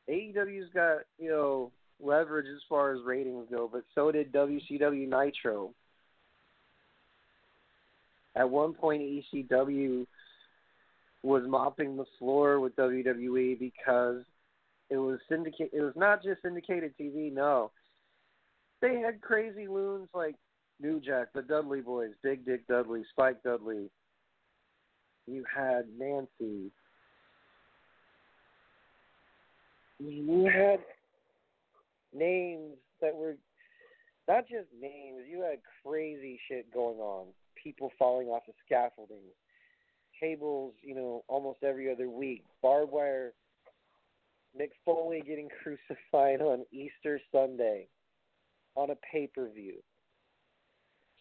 AEW's 0.08 0.70
got 0.74 0.98
you 1.18 1.30
know 1.30 1.72
leverage 2.00 2.46
as 2.46 2.62
far 2.68 2.92
as 2.92 3.02
ratings 3.02 3.48
go, 3.50 3.68
but 3.72 3.84
so 3.94 4.12
did 4.12 4.32
WCW 4.32 5.08
Nitro. 5.08 5.72
At 8.36 8.50
one 8.50 8.74
point, 8.74 9.02
ECW 9.02 10.06
was 11.22 11.44
mopping 11.46 11.96
the 11.96 12.04
floor 12.18 12.60
with 12.60 12.76
WWE 12.76 13.58
because 13.58 14.22
it 14.90 14.98
was 14.98 15.18
syndicate. 15.28 15.70
It 15.72 15.80
was 15.80 15.94
not 15.96 16.22
just 16.22 16.42
syndicated 16.42 16.94
TV. 17.00 17.32
No, 17.32 17.70
they 18.84 19.00
had 19.00 19.22
crazy 19.22 19.66
loons 19.66 20.08
like 20.14 20.34
New 20.78 21.00
Jack, 21.00 21.28
the 21.34 21.40
Dudley 21.40 21.80
Boys, 21.80 22.10
Big 22.22 22.44
Dick 22.44 22.66
Dudley, 22.68 23.02
Spike 23.10 23.42
Dudley. 23.42 23.88
You 25.26 25.42
had 25.54 25.86
Nancy. 25.98 26.70
You 29.98 30.50
had 30.52 30.80
names 32.12 32.74
that 33.00 33.14
were 33.14 33.36
not 34.28 34.46
just 34.48 34.68
names. 34.78 35.22
You 35.30 35.40
had 35.40 35.60
crazy 35.82 36.38
shit 36.46 36.72
going 36.72 36.98
on. 36.98 37.28
People 37.62 37.90
falling 37.98 38.28
off 38.28 38.42
of 38.48 38.54
scaffolding, 38.66 39.16
cables. 40.20 40.74
You 40.82 40.94
know, 40.94 41.24
almost 41.26 41.62
every 41.62 41.90
other 41.90 42.10
week. 42.10 42.44
Barbed 42.60 42.92
wire. 42.92 43.32
Mick 44.60 44.70
Foley 44.84 45.22
getting 45.26 45.48
crucified 45.62 46.42
on 46.42 46.66
Easter 46.70 47.18
Sunday 47.32 47.88
on 48.76 48.90
a 48.90 48.96
pay 49.10 49.28
per 49.32 49.48
view. 49.48 49.76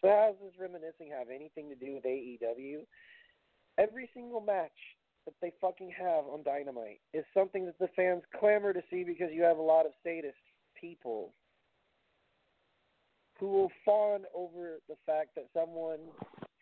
So 0.00 0.08
how 0.08 0.32
does 0.32 0.36
this 0.42 0.60
reminiscing 0.60 1.10
have 1.16 1.28
anything 1.34 1.68
to 1.70 1.74
do 1.74 1.94
with 1.94 2.04
AEW? 2.04 2.80
Every 3.78 4.10
single 4.14 4.40
match 4.40 4.70
that 5.24 5.34
they 5.40 5.52
fucking 5.60 5.92
have 5.98 6.26
on 6.26 6.42
Dynamite 6.42 7.00
is 7.12 7.24
something 7.32 7.64
that 7.66 7.78
the 7.78 7.88
fans 7.96 8.22
clamor 8.38 8.72
to 8.72 8.82
see 8.90 9.04
because 9.04 9.30
you 9.32 9.42
have 9.42 9.56
a 9.56 9.62
lot 9.62 9.86
of 9.86 9.92
sadist 10.02 10.36
people 10.78 11.32
who 13.40 13.46
will 13.46 13.72
fawn 13.84 14.20
over 14.34 14.78
the 14.88 14.96
fact 15.06 15.30
that 15.34 15.46
someone 15.54 15.98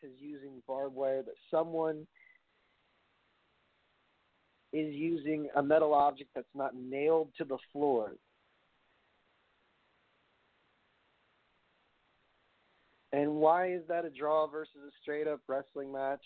is 0.02 0.12
using 0.18 0.62
barbed 0.66 0.94
wire, 0.94 1.22
that 1.22 1.34
someone 1.50 2.06
is 4.72 4.94
using 4.94 5.48
a 5.56 5.62
metal 5.62 5.92
object 5.92 6.30
that's 6.34 6.46
not 6.54 6.74
nailed 6.74 7.28
to 7.36 7.44
the 7.44 7.58
floor. 7.72 8.12
And 13.12 13.34
why 13.36 13.72
is 13.72 13.82
that 13.88 14.04
a 14.04 14.10
draw 14.10 14.46
versus 14.46 14.76
a 14.86 14.90
straight 15.02 15.28
up 15.28 15.40
wrestling 15.46 15.92
match? 15.92 16.24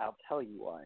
I'll 0.00 0.16
tell 0.28 0.42
you 0.42 0.56
why. 0.58 0.82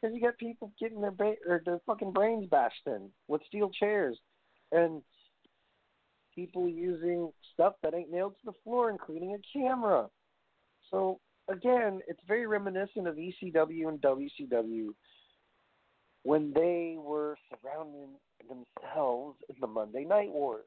Because 0.00 0.14
you 0.14 0.20
got 0.20 0.36
people 0.36 0.72
getting 0.78 1.00
their 1.00 1.10
ba- 1.10 1.36
or 1.48 1.62
their 1.64 1.80
fucking 1.86 2.12
brains 2.12 2.46
bashed 2.50 2.86
in 2.86 3.08
with 3.28 3.40
steel 3.46 3.70
chairs, 3.70 4.18
and 4.72 5.02
people 6.34 6.68
using 6.68 7.30
stuff 7.54 7.74
that 7.82 7.94
ain't 7.94 8.10
nailed 8.10 8.34
to 8.34 8.46
the 8.46 8.58
floor, 8.64 8.90
including 8.90 9.34
a 9.34 9.58
camera. 9.58 10.08
So 10.90 11.20
again, 11.48 12.00
it's 12.08 12.20
very 12.26 12.46
reminiscent 12.46 13.06
of 13.06 13.16
ECW 13.16 13.88
and 13.88 14.00
WCW 14.00 14.88
when 16.24 16.52
they 16.54 16.96
were 16.98 17.36
surrounding 17.48 18.10
themselves 18.48 19.38
in 19.48 19.56
the 19.60 19.66
Monday 19.66 20.04
Night 20.04 20.30
Wars. 20.30 20.66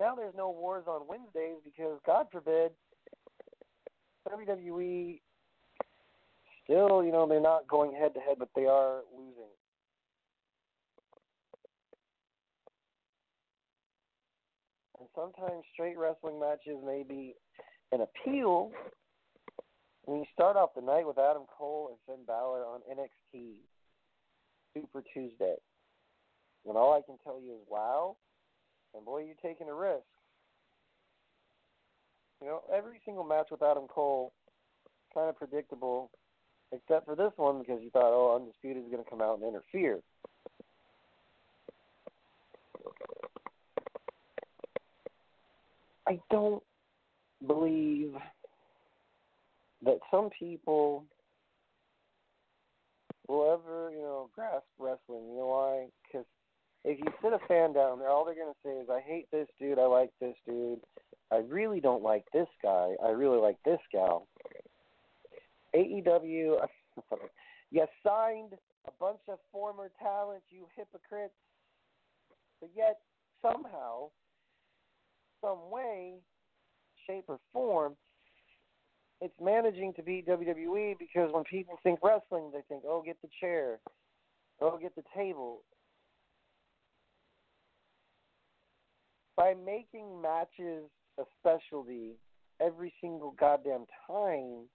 Now 0.00 0.14
there's 0.14 0.34
no 0.36 0.50
wars 0.50 0.84
on 0.86 1.06
Wednesdays 1.08 1.58
because, 1.64 2.00
God 2.04 2.26
forbid, 2.32 2.72
WWE 4.28 5.20
still, 6.64 7.04
you 7.04 7.12
know, 7.12 7.28
they're 7.28 7.40
not 7.40 7.68
going 7.68 7.94
head 7.94 8.14
to 8.14 8.20
head, 8.20 8.36
but 8.38 8.48
they 8.56 8.66
are 8.66 9.00
losing. 9.16 9.52
And 14.98 15.08
sometimes 15.14 15.64
straight 15.72 15.98
wrestling 15.98 16.40
matches 16.40 16.78
may 16.84 17.04
be 17.06 17.34
an 17.92 18.00
appeal. 18.00 18.72
You 20.08 20.24
start 20.32 20.56
off 20.56 20.70
the 20.74 20.82
night 20.82 21.06
with 21.06 21.18
Adam 21.18 21.44
Cole 21.56 21.90
and 21.90 21.98
Finn 22.06 22.24
Balor 22.26 22.64
on 22.64 22.80
NXT 22.90 23.54
Super 24.74 25.02
Tuesday, 25.14 25.54
and 26.66 26.76
all 26.76 26.92
I 26.92 27.00
can 27.06 27.16
tell 27.24 27.40
you 27.40 27.52
is 27.52 27.60
wow, 27.68 28.16
and 28.94 29.04
boy, 29.04 29.24
you're 29.24 29.34
taking 29.42 29.68
a 29.68 29.74
risk. 29.74 30.04
You 32.40 32.48
know, 32.48 32.60
every 32.74 33.00
single 33.04 33.24
match 33.24 33.48
with 33.50 33.62
Adam 33.62 33.86
Cole, 33.88 34.32
kind 35.14 35.28
of 35.28 35.36
predictable, 35.36 36.10
except 36.72 37.06
for 37.06 37.14
this 37.14 37.32
one 37.36 37.60
because 37.60 37.80
you 37.82 37.90
thought, 37.90 38.12
oh, 38.12 38.36
Undisputed 38.36 38.84
is 38.84 38.90
going 38.90 39.02
to 39.02 39.10
come 39.10 39.20
out 39.20 39.38
and 39.38 39.48
interfere. 39.48 40.00
I 46.06 46.20
don't 46.30 46.62
believe 47.46 48.12
that 49.84 49.98
some 50.10 50.28
people 50.38 51.04
will 53.26 53.52
ever, 53.52 53.90
you 53.90 54.02
know, 54.02 54.28
grasp 54.34 54.66
wrestling. 54.78 55.28
You 55.30 55.36
know 55.38 55.46
why? 55.46 55.86
Because 56.06 56.26
if 56.84 56.98
you 56.98 57.06
sit 57.22 57.32
a 57.32 57.38
fan 57.48 57.72
down 57.72 57.98
there, 57.98 58.10
all 58.10 58.24
they're 58.24 58.34
going 58.34 58.52
to 58.52 58.58
say 58.64 58.72
is, 58.72 58.88
I 58.90 59.00
hate 59.00 59.30
this 59.30 59.48
dude, 59.58 59.78
I 59.78 59.86
like 59.86 60.10
this 60.20 60.36
dude, 60.46 60.80
I 61.32 61.36
really 61.36 61.80
don't 61.80 62.02
like 62.02 62.24
this 62.32 62.48
guy, 62.62 62.94
I 63.02 63.10
really 63.10 63.38
like 63.38 63.56
this 63.64 63.80
gal. 63.90 64.28
AEW, 65.74 66.58
you 67.70 67.86
signed 68.06 68.52
a 68.86 68.90
bunch 69.00 69.20
of 69.28 69.38
former 69.50 69.90
talent, 70.00 70.42
you 70.50 70.66
hypocrites, 70.76 71.34
but 72.60 72.70
yet 72.76 72.98
somehow, 73.40 74.10
some 75.40 75.70
way, 75.70 76.14
shape, 77.06 77.24
or 77.28 77.38
form, 77.52 77.96
it's 79.20 79.34
managing 79.40 79.94
to 79.94 80.02
beat 80.02 80.26
WWE 80.26 80.98
because 80.98 81.30
when 81.32 81.44
people 81.44 81.78
think 81.82 82.00
wrestling, 82.02 82.50
they 82.52 82.60
think, 82.68 82.82
oh, 82.86 83.02
get 83.04 83.16
the 83.22 83.28
chair, 83.40 83.78
oh, 84.60 84.78
get 84.78 84.94
the 84.96 85.02
table. 85.16 85.62
By 89.36 89.54
making 89.54 90.22
matches 90.22 90.84
a 91.18 91.24
specialty 91.40 92.12
every 92.60 92.92
single 93.00 93.34
goddamn 93.38 93.84
time, 94.06 94.68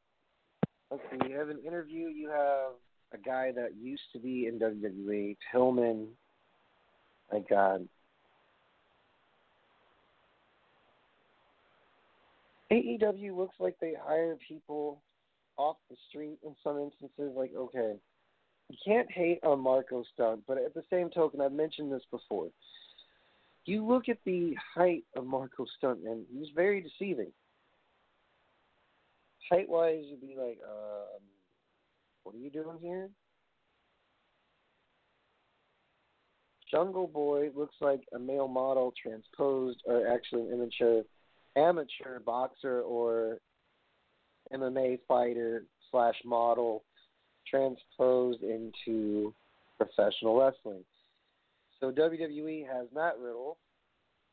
let's 0.92 1.04
see, 1.12 1.30
you 1.30 1.38
have 1.38 1.50
an 1.50 1.60
interview, 1.66 2.08
you 2.08 2.30
have 2.30 2.74
a 3.14 3.18
guy 3.18 3.52
that 3.54 3.76
used 3.82 4.04
to 4.14 4.20
be 4.20 4.48
in 4.48 4.60
WWE, 4.60 5.38
Pillman. 5.54 6.08
My 7.32 7.40
God. 7.50 7.88
AEW 12.72 13.36
looks 13.36 13.56
like 13.60 13.76
they 13.82 13.94
hire 14.00 14.38
people 14.48 15.02
off 15.58 15.78
the 15.90 15.96
street 16.10 16.38
in 16.46 16.56
some 16.64 16.80
instances. 16.80 17.34
Like, 17.36 17.52
okay, 17.56 17.96
you 18.70 18.78
can't 18.86 19.12
hate 19.12 19.40
on 19.44 19.60
Marko 19.60 20.04
Stunt, 20.14 20.44
but 20.48 20.58
at 20.58 20.74
the 20.74 20.84
same 20.90 21.10
token, 21.10 21.42
I've 21.42 21.52
mentioned 21.52 21.92
this 21.92 22.04
before. 22.12 22.50
You 23.70 23.86
look 23.86 24.10
at 24.10 24.18
the 24.26 24.56
height 24.74 25.04
of 25.16 25.28
Marko 25.28 25.64
Stunt, 25.78 26.00
and 26.04 26.26
he's 26.34 26.48
very 26.56 26.82
deceiving. 26.82 27.32
Height 29.48 29.70
wise, 29.70 30.06
you'd 30.10 30.22
be 30.22 30.34
like, 30.36 30.58
um, 30.68 31.22
what 32.24 32.34
are 32.34 32.40
you 32.40 32.50
doing 32.50 32.80
here? 32.82 33.10
Jungle 36.72 37.06
Boy 37.06 37.52
looks 37.56 37.76
like 37.80 38.02
a 38.16 38.18
male 38.18 38.48
model 38.48 38.92
transposed, 39.00 39.84
or 39.86 40.08
actually 40.08 40.48
an 40.48 40.54
immature 40.54 41.04
amateur 41.56 42.20
boxer 42.26 42.82
or 42.82 43.38
MMA 44.52 44.98
fighter 45.08 45.66
slash 45.92 46.16
model 46.26 46.84
transposed 47.48 48.42
into 48.42 49.32
professional 49.78 50.40
wrestling. 50.40 50.84
So 51.80 51.92
WWE 51.92 52.68
has 52.68 52.88
Matt 52.94 53.18
Riddle, 53.20 53.58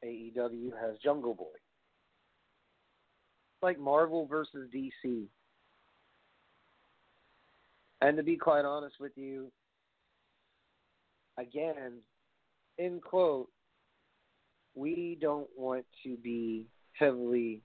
AEW 0.05 0.73
has 0.81 0.99
Jungle 1.03 1.35
Boy. 1.35 1.45
It's 3.55 3.63
like 3.63 3.79
Marvel 3.79 4.27
versus 4.27 4.69
DC. 4.75 5.25
And 8.01 8.17
to 8.17 8.23
be 8.23 8.37
quite 8.37 8.65
honest 8.65 8.97
with 9.01 9.13
you, 9.17 9.51
again, 11.39 11.99
in 12.79 13.01
quote, 13.01 13.49
we 14.75 15.17
don't 15.21 15.49
want 15.57 15.87
to 16.05 16.17
be 16.17 16.67
heavily 16.93 17.63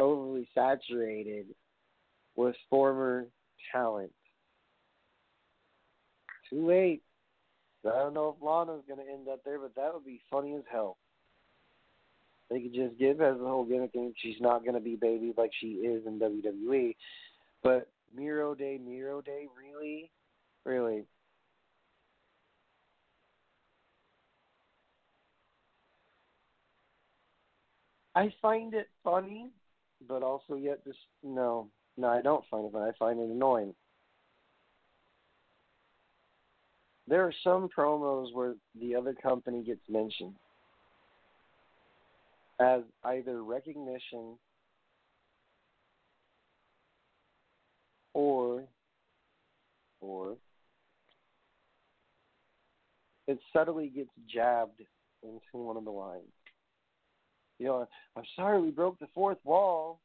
overly 0.00 0.48
saturated 0.54 1.46
with 2.36 2.54
former 2.70 3.26
talent. 3.72 4.12
Too 6.50 6.66
late. 6.66 7.02
I 7.84 7.90
don't 7.90 8.14
know 8.14 8.34
if 8.36 8.42
Lana's 8.44 8.82
going 8.86 9.04
to 9.04 9.12
end 9.12 9.28
up 9.28 9.44
there, 9.44 9.58
but 9.58 9.74
that 9.76 9.94
would 9.94 10.04
be 10.04 10.20
funny 10.30 10.54
as 10.54 10.62
hell. 10.70 10.98
They 12.50 12.60
could 12.60 12.74
just 12.74 12.98
give 12.98 13.20
as 13.20 13.38
the 13.38 13.44
whole 13.44 13.64
gimmick, 13.64 13.94
and 13.94 14.14
she's 14.16 14.40
not 14.40 14.62
going 14.62 14.74
to 14.74 14.80
be 14.80 14.96
baby 14.96 15.34
like 15.36 15.50
she 15.60 15.66
is 15.66 16.06
in 16.06 16.18
WWE. 16.18 16.96
But 17.62 17.88
Miro 18.14 18.54
Day, 18.54 18.78
Miro 18.82 19.20
Day, 19.20 19.46
really, 19.56 20.10
really. 20.64 21.04
I 28.14 28.32
find 28.42 28.74
it 28.74 28.88
funny, 29.04 29.50
but 30.08 30.22
also 30.22 30.56
yet 30.56 30.82
just 30.84 30.98
no, 31.22 31.68
no, 31.96 32.08
I 32.08 32.20
don't 32.20 32.44
find 32.50 32.64
it 32.64 32.72
funny. 32.72 32.90
I 32.90 32.92
find 32.98 33.20
it 33.20 33.30
annoying. 33.30 33.74
There 37.08 37.24
are 37.24 37.32
some 37.42 37.68
promos 37.76 38.34
where 38.34 38.54
the 38.78 38.94
other 38.94 39.14
company 39.14 39.62
gets 39.62 39.80
mentioned 39.88 40.34
as 42.60 42.82
either 43.04 43.42
recognition 43.42 44.36
or 48.12 48.64
or 50.00 50.36
it 53.26 53.38
subtly 53.52 53.88
gets 53.88 54.10
jabbed 54.32 54.82
into 55.22 55.40
one 55.52 55.76
of 55.76 55.84
the 55.84 55.90
lines. 55.90 56.22
You 57.58 57.66
know, 57.66 57.88
I'm 58.16 58.24
sorry 58.36 58.60
we 58.60 58.70
broke 58.70 58.98
the 58.98 59.08
fourth 59.14 59.38
wall. 59.44 60.00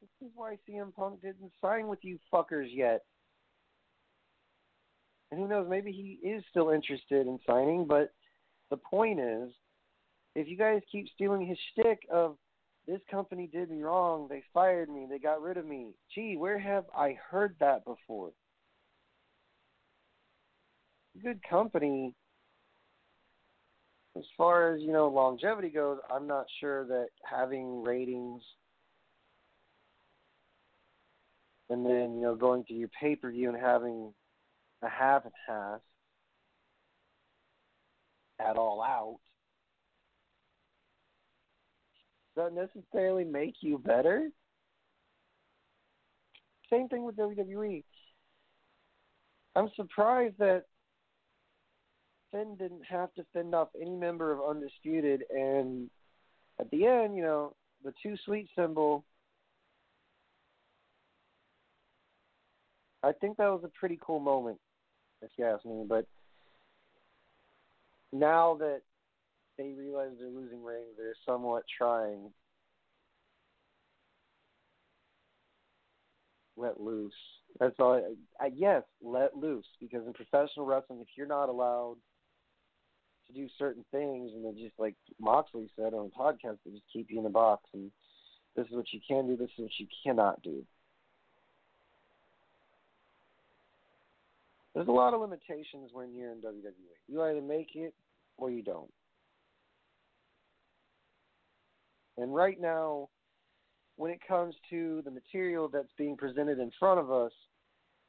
This 0.00 0.28
is 0.28 0.32
why 0.36 0.58
CM 0.68 0.94
Punk 0.94 1.20
didn't 1.22 1.52
sign 1.60 1.88
with 1.88 2.00
you 2.02 2.18
fuckers 2.32 2.68
yet. 2.70 3.02
And 5.34 5.42
who 5.42 5.48
knows, 5.48 5.66
maybe 5.68 5.90
he 5.90 6.24
is 6.24 6.44
still 6.48 6.70
interested 6.70 7.26
in 7.26 7.40
signing, 7.44 7.86
but 7.88 8.12
the 8.70 8.76
point 8.76 9.18
is, 9.18 9.50
if 10.36 10.46
you 10.46 10.56
guys 10.56 10.80
keep 10.92 11.08
stealing 11.12 11.44
his 11.44 11.58
shtick 11.72 12.06
of 12.08 12.36
this 12.86 13.00
company 13.10 13.48
did 13.52 13.68
me 13.68 13.82
wrong, 13.82 14.28
they 14.30 14.44
fired 14.52 14.88
me, 14.88 15.08
they 15.10 15.18
got 15.18 15.42
rid 15.42 15.56
of 15.56 15.66
me. 15.66 15.88
Gee, 16.14 16.36
where 16.36 16.56
have 16.56 16.84
I 16.96 17.18
heard 17.30 17.56
that 17.58 17.84
before? 17.84 18.30
Good 21.20 21.40
company 21.50 22.14
as 24.16 24.22
far 24.36 24.72
as 24.72 24.82
you 24.82 24.92
know 24.92 25.08
longevity 25.08 25.68
goes, 25.68 25.98
I'm 26.12 26.28
not 26.28 26.46
sure 26.60 26.86
that 26.86 27.08
having 27.28 27.82
ratings 27.82 28.40
and 31.70 31.84
then 31.84 32.14
you 32.14 32.22
know 32.22 32.36
going 32.36 32.62
to 32.66 32.74
your 32.74 32.90
pay 33.00 33.16
per 33.16 33.32
view 33.32 33.48
and 33.48 33.60
having 33.60 34.12
a 34.82 34.88
haven't 34.88 35.34
had 35.46 35.78
at 38.40 38.56
all 38.56 38.82
out 38.82 39.18
doesn't 42.36 42.54
necessarily 42.54 43.24
make 43.24 43.54
you 43.60 43.78
better. 43.78 44.28
Same 46.70 46.88
thing 46.88 47.04
with 47.04 47.16
WWE. 47.16 47.84
I'm 49.56 49.70
surprised 49.76 50.34
that 50.38 50.64
Finn 52.32 52.56
didn't 52.58 52.84
have 52.88 53.14
to 53.14 53.24
fend 53.32 53.54
off 53.54 53.68
any 53.80 53.94
member 53.94 54.32
of 54.32 54.40
Undisputed, 54.48 55.22
and 55.30 55.88
at 56.60 56.70
the 56.70 56.86
end, 56.86 57.16
you 57.16 57.22
know, 57.22 57.54
the 57.84 57.92
Too 58.02 58.16
Sweet 58.24 58.48
symbol. 58.58 59.04
I 63.04 63.12
think 63.12 63.36
that 63.36 63.48
was 63.48 63.62
a 63.64 63.78
pretty 63.78 63.98
cool 64.04 64.18
moment, 64.18 64.58
if 65.24 65.30
you 65.36 65.44
ask 65.44 65.64
me. 65.64 65.84
But 65.88 66.06
now 68.12 68.56
that 68.60 68.82
they 69.58 69.72
realize 69.72 70.10
they're 70.18 70.28
losing 70.28 70.62
Reigns, 70.62 70.96
they're 70.96 71.16
somewhat 71.26 71.64
trying 71.78 72.30
let 76.56 76.80
loose. 76.80 77.12
That's 77.60 77.74
all. 77.78 77.94
I, 78.40 78.44
I, 78.44 78.50
yes, 78.54 78.82
let 79.02 79.36
loose 79.36 79.66
because 79.80 80.06
in 80.06 80.12
professional 80.12 80.66
wrestling, 80.66 81.00
if 81.00 81.08
you're 81.16 81.26
not 81.26 81.48
allowed 81.48 81.96
to 83.26 83.32
do 83.32 83.48
certain 83.58 83.84
things, 83.90 84.32
and 84.34 84.44
then 84.44 84.56
just 84.56 84.78
like 84.78 84.94
Moxley 85.20 85.70
said 85.76 85.94
on 85.94 86.10
the 86.10 86.18
podcast, 86.18 86.58
they 86.64 86.72
just 86.72 86.84
keep 86.92 87.10
you 87.10 87.18
in 87.18 87.24
the 87.24 87.30
box, 87.30 87.62
and 87.72 87.90
this 88.56 88.66
is 88.66 88.72
what 88.72 88.92
you 88.92 89.00
can 89.06 89.26
do, 89.26 89.36
this 89.36 89.50
is 89.56 89.62
what 89.62 89.78
you 89.78 89.86
cannot 90.04 90.42
do. 90.42 90.64
There's 94.74 94.88
a 94.88 94.92
lot 94.92 95.14
of 95.14 95.20
limitations 95.20 95.90
when 95.92 96.12
you're 96.12 96.32
in 96.32 96.38
WWE. 96.38 96.72
You 97.06 97.22
either 97.22 97.40
make 97.40 97.70
it 97.74 97.94
or 98.36 98.50
you 98.50 98.62
don't. 98.62 98.90
And 102.16 102.34
right 102.34 102.60
now, 102.60 103.08
when 103.96 104.10
it 104.10 104.20
comes 104.26 104.54
to 104.70 105.02
the 105.04 105.10
material 105.10 105.68
that's 105.68 105.92
being 105.96 106.16
presented 106.16 106.58
in 106.58 106.70
front 106.78 106.98
of 106.98 107.12
us, 107.12 107.32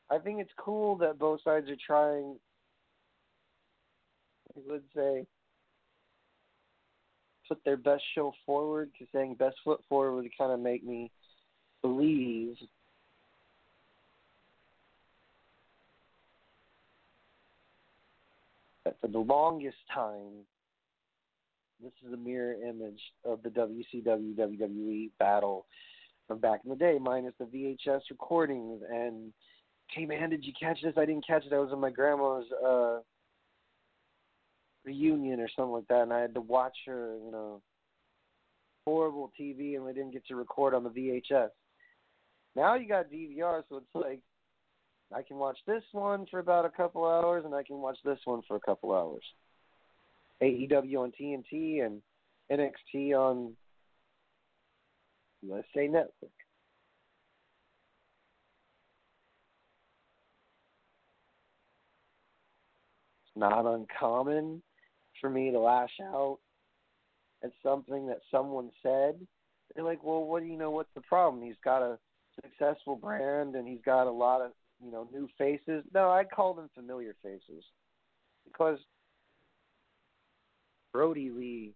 I 0.09 0.17
think 0.17 0.39
it's 0.39 0.51
cool 0.57 0.95
that 0.97 1.19
both 1.19 1.41
sides 1.43 1.69
are 1.69 1.77
trying, 1.85 2.37
I 4.55 4.59
would 4.67 4.83
say, 4.95 5.25
put 7.47 7.63
their 7.63 7.77
best 7.77 8.03
show 8.15 8.31
forward, 8.45 8.89
because 8.91 9.07
saying 9.13 9.35
best 9.35 9.57
foot 9.63 9.81
forward 9.87 10.15
would 10.15 10.37
kind 10.37 10.51
of 10.51 10.59
make 10.59 10.83
me 10.83 11.11
believe 11.83 12.55
that 18.85 18.95
for 19.01 19.07
the 19.07 19.19
longest 19.19 19.77
time, 19.93 20.45
this 21.81 21.91
is 22.05 22.13
a 22.13 22.17
mirror 22.17 22.53
image 22.53 23.01
of 23.25 23.43
the 23.43 23.49
WCW 23.49 24.35
WWE 24.35 25.09
battle 25.19 25.65
from 26.27 26.39
back 26.39 26.61
in 26.63 26.69
the 26.69 26.75
day, 26.75 26.97
minus 26.99 27.33
the 27.39 27.45
VHS 27.45 28.01
recordings. 28.09 28.81
And 28.89 29.33
hey, 29.91 30.05
man, 30.05 30.29
did 30.29 30.45
you 30.45 30.53
catch 30.59 30.81
this? 30.81 30.93
I 30.97 31.05
didn't 31.05 31.27
catch 31.27 31.45
it. 31.45 31.53
I 31.53 31.59
was 31.59 31.71
in 31.73 31.79
my 31.79 31.89
grandma's 31.89 32.45
uh, 32.65 32.99
reunion 34.85 35.39
or 35.39 35.49
something 35.55 35.73
like 35.73 35.87
that, 35.89 36.03
and 36.03 36.13
I 36.13 36.21
had 36.21 36.33
to 36.35 36.41
watch 36.41 36.77
her, 36.85 37.17
you 37.23 37.31
know, 37.31 37.61
horrible 38.85 39.31
TV, 39.39 39.75
and 39.75 39.83
we 39.83 39.93
didn't 39.93 40.11
get 40.11 40.25
to 40.27 40.35
record 40.35 40.73
on 40.73 40.83
the 40.83 40.89
VHS. 40.89 41.49
Now 42.55 42.75
you 42.75 42.87
got 42.87 43.11
DVR, 43.11 43.63
so 43.67 43.77
it's 43.77 43.85
like 43.93 44.21
I 45.13 45.21
can 45.21 45.37
watch 45.37 45.57
this 45.67 45.83
one 45.91 46.25
for 46.29 46.39
about 46.39 46.65
a 46.65 46.69
couple 46.69 47.05
hours, 47.05 47.45
and 47.45 47.53
I 47.53 47.63
can 47.63 47.77
watch 47.77 47.97
this 48.03 48.19
one 48.25 48.41
for 48.47 48.55
a 48.55 48.59
couple 48.59 48.93
hours. 48.93 49.23
AEW 50.41 50.97
on 50.99 51.13
TNT 51.19 51.85
and 51.85 52.01
NXT 52.51 53.13
on 53.13 53.55
USA 55.41 55.87
Network. 55.87 56.13
It's 63.23 63.35
not 63.35 63.65
uncommon 63.65 64.61
for 65.21 65.29
me 65.29 65.51
to 65.51 65.59
lash 65.59 65.93
out 66.01 66.39
at 67.43 67.51
something 67.63 68.07
that 68.07 68.19
someone 68.31 68.71
said. 68.81 69.15
They're 69.73 69.83
like, 69.83 70.03
well, 70.03 70.23
what 70.23 70.41
do 70.41 70.47
you 70.47 70.57
know? 70.57 70.71
What's 70.71 70.93
the 70.95 71.01
problem? 71.01 71.43
He's 71.43 71.55
got 71.63 71.81
a 71.81 71.97
successful 72.41 72.95
brand 72.95 73.55
and 73.55 73.67
he's 73.67 73.81
got 73.85 74.07
a 74.07 74.11
lot 74.11 74.41
of, 74.41 74.51
you 74.83 74.91
know, 74.91 75.07
new 75.11 75.27
faces. 75.37 75.83
No, 75.93 76.11
I 76.11 76.23
call 76.23 76.53
them 76.53 76.69
familiar 76.75 77.15
faces 77.23 77.63
because 78.45 78.79
Brodie 80.91 81.29
Lee 81.29 81.73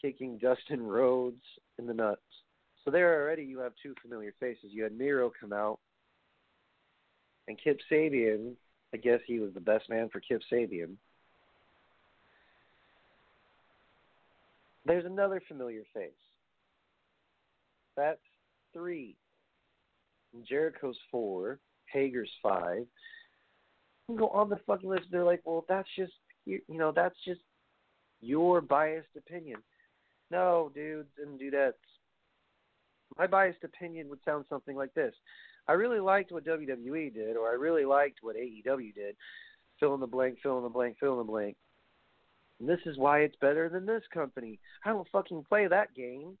kicking 0.00 0.38
Dustin 0.38 0.82
Rhodes 0.82 1.42
in 1.78 1.86
the 1.86 1.94
nuts. 1.94 2.20
So 2.84 2.90
there 2.90 3.22
already 3.22 3.42
you 3.42 3.58
have 3.58 3.72
two 3.82 3.94
familiar 4.00 4.34
faces. 4.40 4.70
You 4.70 4.84
had 4.84 4.96
Miro 4.96 5.30
come 5.38 5.52
out, 5.52 5.78
and 7.46 7.58
Kip 7.62 7.78
Sabian. 7.90 8.54
I 8.92 8.96
guess 8.96 9.20
he 9.26 9.38
was 9.38 9.54
the 9.54 9.60
best 9.60 9.88
man 9.88 10.08
for 10.08 10.20
Kip 10.20 10.40
Sabian. 10.52 10.94
There's 14.84 15.04
another 15.04 15.40
familiar 15.46 15.82
face. 15.94 16.10
That's 17.96 18.18
three. 18.72 19.14
Jericho's 20.48 20.96
four. 21.10 21.58
Hager's 21.92 22.30
five. 22.42 22.86
You 24.08 24.16
go 24.16 24.28
on 24.28 24.48
the 24.48 24.58
fucking 24.66 24.88
list. 24.88 25.06
They're 25.10 25.24
like, 25.24 25.42
well, 25.44 25.64
that's 25.68 25.88
just 25.96 26.12
you 26.46 26.60
know, 26.68 26.92
that's 26.94 27.16
just 27.24 27.40
your 28.20 28.60
biased 28.60 29.16
opinion. 29.16 29.60
No, 30.30 30.70
dude, 30.74 31.06
didn't 31.16 31.38
do 31.38 31.50
that. 31.50 31.74
My 33.18 33.26
biased 33.26 33.64
opinion 33.64 34.08
would 34.08 34.20
sound 34.24 34.44
something 34.48 34.76
like 34.76 34.94
this. 34.94 35.14
I 35.68 35.72
really 35.72 36.00
liked 36.00 36.32
what 36.32 36.46
WWE 36.46 37.12
did, 37.12 37.36
or 37.36 37.48
I 37.48 37.54
really 37.54 37.84
liked 37.84 38.18
what 38.22 38.36
AEW 38.36 38.94
did. 38.94 39.16
Fill 39.78 39.94
in 39.94 40.00
the 40.00 40.06
blank, 40.06 40.38
fill 40.42 40.58
in 40.58 40.64
the 40.64 40.68
blank, 40.68 40.96
fill 40.98 41.12
in 41.12 41.18
the 41.18 41.32
blank. 41.32 41.56
And 42.58 42.68
this 42.68 42.80
is 42.86 42.98
why 42.98 43.20
it's 43.20 43.36
better 43.40 43.68
than 43.68 43.86
this 43.86 44.02
company. 44.12 44.58
I 44.84 44.90
don't 44.90 45.08
fucking 45.10 45.44
play 45.48 45.66
that 45.66 45.94
game. 45.94 46.36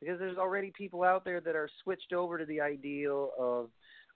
Because 0.00 0.18
there's 0.18 0.36
already 0.36 0.72
people 0.76 1.04
out 1.04 1.24
there 1.24 1.40
that 1.40 1.54
are 1.54 1.68
switched 1.82 2.12
over 2.12 2.36
to 2.36 2.44
the 2.44 2.60
ideal 2.60 3.30
of 3.38 3.70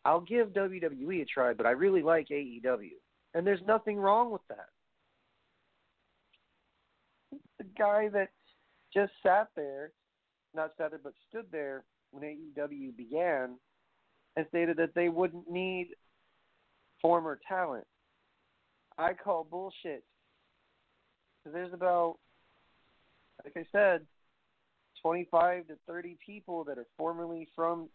I'll 0.07 0.21
give 0.21 0.49
WWE 0.49 1.23
a 1.23 1.25
try, 1.25 1.53
but 1.53 1.67
I 1.67 1.73
really 1.73 2.03
like 2.03 2.29
AEW. 2.29 2.91
And 3.35 3.47
there's 3.47 3.61
nothing 3.67 3.99
wrong 3.99 4.31
with 4.31 4.43
that 4.49 4.69
the 7.59 7.65
guy 7.79 8.09
that 8.09 8.29
just 8.93 9.13
sat 9.23 9.49
there, 9.57 9.93
not 10.55 10.73
sat 10.77 10.91
there, 10.91 11.01
but 11.03 11.13
stood 11.29 11.47
there 11.51 11.85
when 12.11 12.23
AEW 12.23 12.97
began 12.97 13.57
and 14.37 14.47
stated 14.49 14.77
that 14.77 14.95
they 14.95 15.09
wouldn't 15.09 15.51
need 15.51 15.89
former 17.01 17.39
talent. 17.49 17.87
I 18.99 19.13
call 19.13 19.47
bullshit. 19.49 20.05
Because 21.39 21.55
there's 21.55 21.73
about, 21.73 22.17
like 23.45 23.57
I 23.57 23.67
said, 23.73 24.03
25 25.03 25.69
to 25.69 25.75
30 25.87 26.17
people 26.25 26.65
that 26.65 26.79
are 26.79 26.87
formerly 26.97 27.49
from 27.55 27.89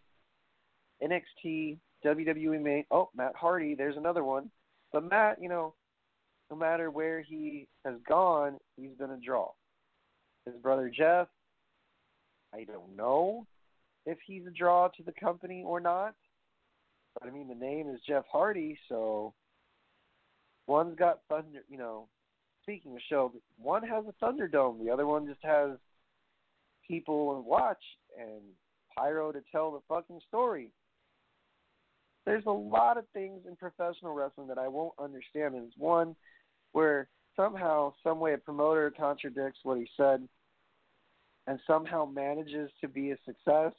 NXT, 1.03 1.77
WWE 2.05 2.61
main. 2.61 2.85
Oh, 2.91 3.09
Matt 3.15 3.35
Hardy, 3.35 3.75
there's 3.75 3.97
another 3.97 4.23
one. 4.23 4.49
But 4.91 5.09
Matt, 5.09 5.41
you 5.41 5.49
know, 5.49 5.73
no 6.49 6.57
matter 6.57 6.91
where 6.91 7.21
he 7.21 7.67
has 7.85 7.95
gone, 8.07 8.57
he's 8.75 8.91
been 8.97 9.11
a 9.11 9.17
draw. 9.17 9.51
His 10.45 10.55
brother 10.55 10.91
Jeff, 10.95 11.27
I 12.53 12.63
don't 12.63 12.95
know 12.95 13.45
if 14.05 14.17
he's 14.25 14.45
a 14.47 14.51
draw 14.51 14.87
to 14.89 15.03
the 15.03 15.13
company 15.13 15.63
or 15.65 15.79
not. 15.79 16.15
But 17.13 17.27
I 17.27 17.31
mean, 17.31 17.47
the 17.47 17.55
name 17.55 17.89
is 17.89 17.99
Jeff 18.07 18.23
Hardy, 18.31 18.77
so 18.89 19.33
one's 20.67 20.97
got 20.97 21.19
thunder. 21.29 21.63
You 21.69 21.77
know, 21.77 22.07
speaking 22.63 22.93
of 22.95 23.01
show, 23.09 23.33
one 23.57 23.83
has 23.83 24.05
a 24.07 24.25
Thunderdome, 24.25 24.83
the 24.83 24.91
other 24.91 25.05
one 25.05 25.27
just 25.27 25.43
has 25.43 25.71
people 26.87 27.35
and 27.35 27.45
watch 27.45 27.83
and 28.19 28.41
pyro 28.95 29.31
to 29.31 29.41
tell 29.51 29.71
the 29.71 29.79
fucking 29.87 30.19
story. 30.27 30.71
There's 32.25 32.45
a 32.45 32.51
lot 32.51 32.97
of 32.97 33.05
things 33.13 33.41
in 33.47 33.55
professional 33.55 34.13
wrestling 34.13 34.47
that 34.47 34.57
I 34.57 34.67
won't 34.67 34.93
understand. 34.99 35.55
And 35.55 35.71
one, 35.77 36.15
where 36.71 37.07
somehow, 37.35 37.93
some 38.03 38.19
way, 38.19 38.33
a 38.33 38.37
promoter 38.37 38.91
contradicts 38.95 39.59
what 39.63 39.77
he 39.77 39.87
said 39.97 40.27
and 41.47 41.59
somehow 41.65 42.05
manages 42.05 42.69
to 42.81 42.87
be 42.87 43.11
a 43.11 43.17
success. 43.25 43.73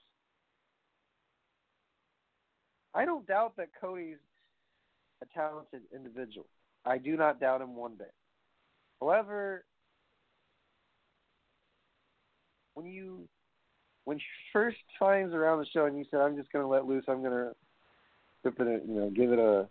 I 2.95 3.05
don't 3.05 3.27
doubt 3.27 3.57
that 3.57 3.69
Cody's 3.81 4.19
a 5.23 5.27
talented 5.33 5.83
individual. 5.95 6.47
I 6.85 6.99
do 6.99 7.17
not 7.17 7.41
doubt 7.41 7.63
him 7.63 7.77
one 7.77 7.95
bit. 7.97 8.13
However, 9.01 9.65
when 12.75 12.87
you 12.87 13.29
when 14.05 14.19
first 14.53 14.79
times 14.99 15.33
around 15.33 15.59
the 15.59 15.67
show 15.73 15.87
and 15.87 15.97
you 15.97 16.05
said 16.11 16.21
I'm 16.21 16.37
just 16.37 16.51
going 16.53 16.65
to 16.65 16.69
let 16.69 16.87
loose, 16.87 17.05
I'm 17.07 17.21
going 17.21 17.33
to 17.33 17.53
rip 18.45 18.61
it, 18.61 18.83
you 18.87 18.95
know, 18.95 19.11
give 19.11 19.33
it 19.33 19.39
a 19.39 19.69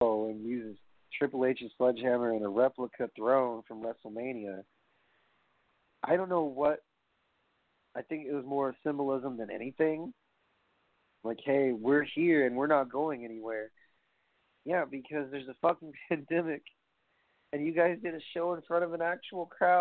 go 0.00 0.26
and 0.26 0.44
uses 0.44 0.76
Triple 1.18 1.44
H's 1.44 1.70
sledgehammer 1.76 2.32
and 2.32 2.44
a 2.44 2.48
replica 2.48 3.10
throne 3.16 3.62
from 3.66 3.82
WrestleMania. 3.82 4.62
I 6.02 6.16
don't 6.16 6.28
know 6.28 6.44
what. 6.44 6.80
I 7.96 8.02
think 8.02 8.26
it 8.26 8.34
was 8.34 8.44
more 8.44 8.74
symbolism 8.84 9.36
than 9.36 9.50
anything. 9.50 10.12
Like, 11.22 11.38
hey, 11.44 11.72
we're 11.72 12.02
here 12.02 12.46
and 12.46 12.56
we're 12.56 12.66
not 12.66 12.90
going 12.90 13.24
anywhere. 13.24 13.70
Yeah, 14.64 14.84
because 14.90 15.30
there's 15.30 15.48
a 15.48 15.54
fucking 15.62 15.92
pandemic 16.08 16.62
and 17.54 17.64
you 17.64 17.72
guys 17.72 17.96
did 18.02 18.14
a 18.14 18.20
show 18.34 18.52
in 18.54 18.62
front 18.62 18.82
of 18.82 18.94
an 18.94 19.00
actual 19.00 19.46
crowd, 19.46 19.80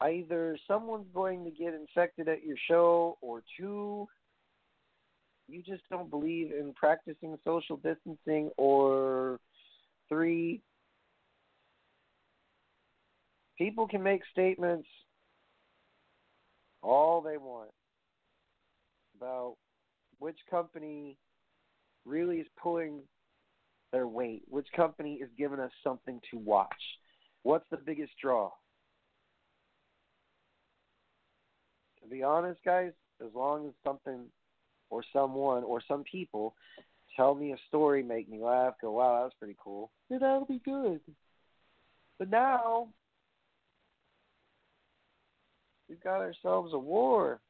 either 0.00 0.58
someone's 0.66 1.06
going 1.14 1.44
to 1.44 1.50
get 1.52 1.72
infected 1.72 2.26
at 2.26 2.42
your 2.44 2.56
show, 2.68 3.16
or 3.20 3.44
two, 3.56 4.08
you 5.50 5.62
just 5.62 5.82
don't 5.90 6.10
believe 6.10 6.52
in 6.52 6.72
practicing 6.74 7.36
social 7.44 7.76
distancing, 7.76 8.50
or 8.56 9.38
three, 10.08 10.60
people 13.58 13.86
can 13.88 14.02
make 14.02 14.22
statements 14.32 14.88
all 16.82 17.20
they 17.20 17.36
want 17.36 17.70
about 19.16 19.56
which 20.18 20.38
company 20.50 21.16
really 22.06 22.38
is 22.38 22.46
pulling 22.62 23.00
their 23.92 24.06
weight, 24.06 24.42
which 24.48 24.66
company 24.74 25.14
is 25.14 25.28
giving 25.36 25.60
us 25.60 25.72
something 25.84 26.20
to 26.30 26.38
watch. 26.38 26.68
What's 27.42 27.66
the 27.70 27.76
biggest 27.76 28.12
draw? 28.22 28.50
To 32.02 32.08
be 32.08 32.22
honest, 32.22 32.60
guys, 32.64 32.92
as 33.20 33.34
long 33.34 33.66
as 33.66 33.72
something 33.84 34.26
or 34.90 35.02
someone 35.12 35.62
or 35.64 35.80
some 35.86 36.04
people 36.04 36.54
tell 37.16 37.34
me 37.34 37.52
a 37.52 37.56
story, 37.68 38.02
make 38.02 38.28
me 38.28 38.38
laugh, 38.40 38.74
go, 38.80 38.92
wow, 38.92 39.14
that 39.14 39.24
was 39.24 39.32
pretty 39.38 39.56
cool, 39.62 39.90
then 40.08 40.20
that'll 40.20 40.44
be 40.44 40.60
good. 40.64 41.00
But 42.18 42.30
now, 42.30 42.88
we've 45.88 46.02
got 46.02 46.20
ourselves 46.20 46.72
a 46.74 46.78
war. 46.78 47.40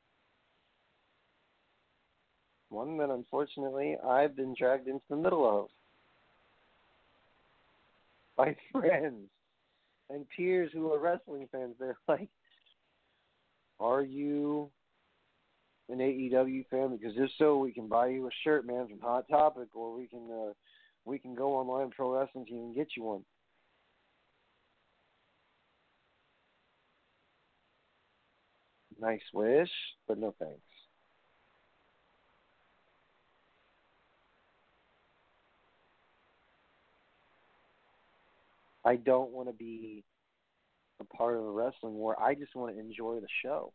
One 2.68 2.96
that 2.98 3.10
unfortunately 3.10 3.96
I've 4.04 4.36
been 4.36 4.54
dragged 4.56 4.86
into 4.86 5.02
the 5.10 5.16
middle 5.16 5.48
of 5.48 5.68
by 8.36 8.56
friends 8.72 9.28
and 10.08 10.26
peers 10.36 10.70
who 10.72 10.92
are 10.92 10.98
wrestling 11.00 11.48
fans. 11.50 11.74
They're 11.78 11.98
like, 12.08 12.28
Are 13.80 14.02
you 14.02 14.70
an 15.90 15.98
AEW 15.98 16.66
fan? 16.68 16.96
Because 16.96 17.16
if 17.16 17.30
so, 17.38 17.58
we 17.58 17.72
can 17.72 17.88
buy 17.88 18.08
you 18.08 18.26
a 18.26 18.30
shirt, 18.44 18.66
man, 18.66 18.88
from 18.88 19.00
Hot 19.00 19.28
Topic, 19.28 19.68
or 19.74 19.94
we 19.94 20.06
can 20.06 20.28
uh, 20.30 20.52
we 21.04 21.18
can 21.18 21.34
go 21.34 21.56
online 21.56 21.90
pro 21.90 22.12
wrestling 22.18 22.46
team 22.46 22.58
and 22.58 22.74
get 22.74 22.88
you 22.96 23.02
one. 23.04 23.24
Nice 29.00 29.22
wish, 29.32 29.70
but 30.06 30.18
no 30.18 30.34
thanks. 30.38 30.60
I 38.84 38.96
don't 38.96 39.30
want 39.30 39.48
to 39.48 39.54
be 39.54 40.04
a 41.00 41.04
part 41.04 41.36
of 41.36 41.44
a 41.44 41.50
wrestling 41.50 41.94
war. 41.94 42.20
I 42.20 42.34
just 42.34 42.54
want 42.54 42.74
to 42.74 42.80
enjoy 42.80 43.20
the 43.20 43.26
show. 43.42 43.72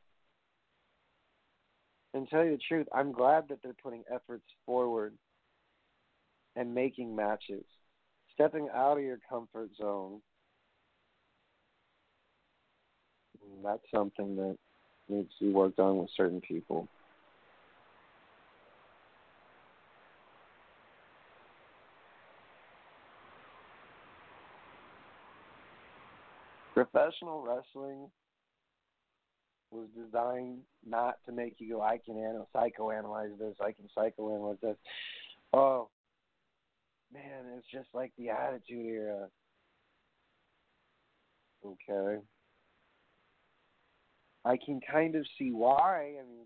And 2.16 2.30
tell 2.30 2.46
you 2.46 2.52
the 2.52 2.62
truth, 2.66 2.88
I'm 2.96 3.12
glad 3.12 3.50
that 3.50 3.58
they're 3.62 3.76
putting 3.84 4.06
efforts 4.10 4.46
forward 4.66 5.14
and 6.56 6.74
making 6.74 7.14
matches, 7.14 7.66
stepping 8.34 8.70
out 8.74 8.98
of 8.98 9.04
your 9.04 9.20
comfort 9.30 9.70
zone. 9.78 10.22
That's 13.62 13.84
something 13.94 14.38
that 14.38 14.58
needs 15.10 15.30
to 15.40 15.46
be 15.48 15.52
worked 15.52 15.78
on 15.80 15.98
with 15.98 16.10
certain 16.16 16.40
people. 16.40 16.88
Professional 26.74 27.46
wrestling 27.46 28.08
was 29.76 29.88
designed 29.96 30.60
not 30.86 31.18
to 31.26 31.32
make 31.32 31.56
you 31.60 31.74
go, 31.74 31.82
I 31.82 32.00
can 32.04 32.18
anal- 32.18 32.50
psychoanalyze 32.56 33.38
this, 33.38 33.56
I 33.62 33.72
can 33.72 33.88
psychoanalyze 33.98 34.60
this. 34.62 34.78
Oh, 35.54 35.90
man, 37.14 37.46
it's 37.58 37.68
just 37.72 37.88
like 37.94 38.12
the 38.18 38.30
Attitude 38.30 38.86
Era. 38.86 39.28
Okay. 41.66 42.22
I 44.44 44.58
can 44.64 44.80
kind 44.92 45.16
of 45.16 45.26
see 45.40 45.52
why. 45.52 46.16
I 46.20 46.28
mean, 46.28 46.46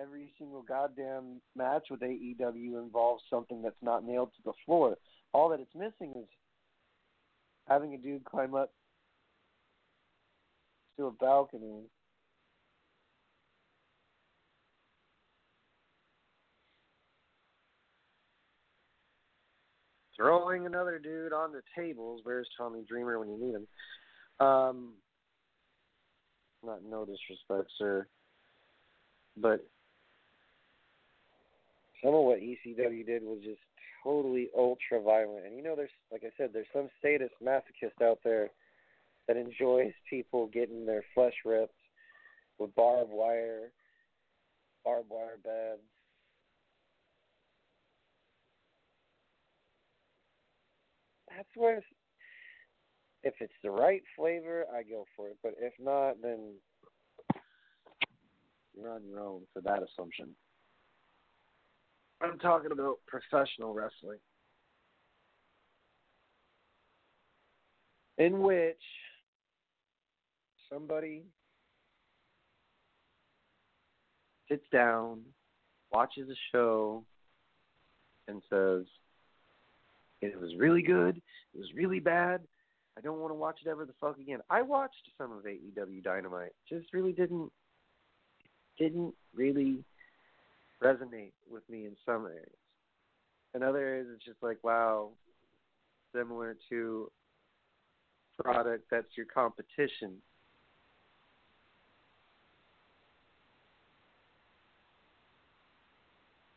every 0.00 0.32
single 0.38 0.62
goddamn 0.62 1.40
match 1.54 1.86
with 1.90 2.00
AEW 2.00 2.82
involves 2.82 3.22
something 3.28 3.62
that's 3.62 3.82
not 3.82 4.04
nailed 4.04 4.30
to 4.36 4.42
the 4.44 4.52
floor. 4.64 4.96
All 5.32 5.50
that 5.50 5.60
it's 5.60 5.74
missing 5.74 6.14
is 6.16 6.28
having 7.68 7.94
a 7.94 7.98
dude 7.98 8.24
climb 8.24 8.54
up 8.54 8.72
to 10.96 11.06
a 11.06 11.12
balcony 11.12 11.82
throwing 20.18 20.66
another 20.66 20.98
dude 20.98 21.32
on 21.32 21.52
the 21.52 21.62
tables. 21.74 22.20
Where's 22.24 22.48
Tommy 22.58 22.84
Dreamer 22.86 23.18
when 23.18 23.30
you 23.30 23.38
need 23.38 23.54
him? 23.54 23.66
Um, 24.46 24.92
not 26.64 26.80
no 26.84 27.06
disrespect, 27.06 27.70
sir, 27.78 28.06
but 29.36 29.64
some 32.04 32.14
of 32.14 32.24
what 32.24 32.40
ECW 32.40 33.06
did 33.06 33.22
was 33.22 33.38
just 33.42 33.60
totally 34.04 34.48
ultra 34.56 35.00
violent. 35.00 35.46
And 35.46 35.56
you 35.56 35.62
know, 35.62 35.74
there's 35.76 35.90
like 36.12 36.22
I 36.24 36.30
said, 36.36 36.50
there's 36.52 36.66
some 36.72 36.88
sadist 37.00 37.34
masochist 37.42 38.02
out 38.02 38.18
there 38.24 38.50
that 39.26 39.36
enjoys 39.36 39.92
people 40.08 40.48
getting 40.48 40.86
their 40.86 41.04
flesh 41.14 41.34
ripped 41.44 41.74
with 42.58 42.74
barbed 42.74 43.10
wire, 43.10 43.70
barbed 44.84 45.10
wire 45.10 45.38
beds. 45.42 45.82
That's 51.38 51.48
where, 51.54 51.80
if 53.22 53.34
it's 53.38 53.52
the 53.62 53.70
right 53.70 54.02
flavor, 54.16 54.64
I 54.74 54.82
go 54.82 55.04
for 55.14 55.28
it. 55.28 55.36
But 55.40 55.54
if 55.60 55.72
not, 55.78 56.20
then 56.20 56.54
you're 58.76 58.90
on 58.90 59.04
your 59.08 59.20
own 59.20 59.42
for 59.52 59.60
that 59.62 59.78
assumption. 59.84 60.30
I'm 62.20 62.40
talking 62.40 62.72
about 62.72 62.96
professional 63.06 63.72
wrestling, 63.72 64.18
in 68.18 68.40
which 68.40 68.82
somebody 70.68 71.22
sits 74.48 74.66
down, 74.72 75.20
watches 75.92 76.28
a 76.28 76.34
show, 76.50 77.04
and 78.26 78.42
says, 78.50 78.86
It 80.20 80.40
was 80.40 80.54
really 80.56 80.82
good, 80.82 81.16
it 81.54 81.58
was 81.58 81.72
really 81.74 82.00
bad. 82.00 82.40
I 82.96 83.00
don't 83.00 83.20
want 83.20 83.30
to 83.30 83.36
watch 83.36 83.60
it 83.64 83.68
ever 83.68 83.84
the 83.84 83.92
fuck 84.00 84.18
again. 84.18 84.40
I 84.50 84.62
watched 84.62 85.08
some 85.16 85.30
of 85.30 85.44
AEW 85.44 86.02
Dynamite. 86.02 86.50
Just 86.68 86.92
really 86.92 87.12
didn't 87.12 87.52
didn't 88.76 89.14
really 89.34 89.84
resonate 90.82 91.32
with 91.50 91.68
me 91.70 91.86
in 91.86 91.96
some 92.04 92.26
areas. 92.26 92.48
In 93.54 93.62
other 93.62 93.78
areas 93.78 94.08
it's 94.14 94.24
just 94.24 94.42
like, 94.42 94.58
wow, 94.64 95.10
similar 96.12 96.56
to 96.70 97.10
product 98.42 98.84
that's 98.90 99.16
your 99.16 99.26
competition. 99.26 100.14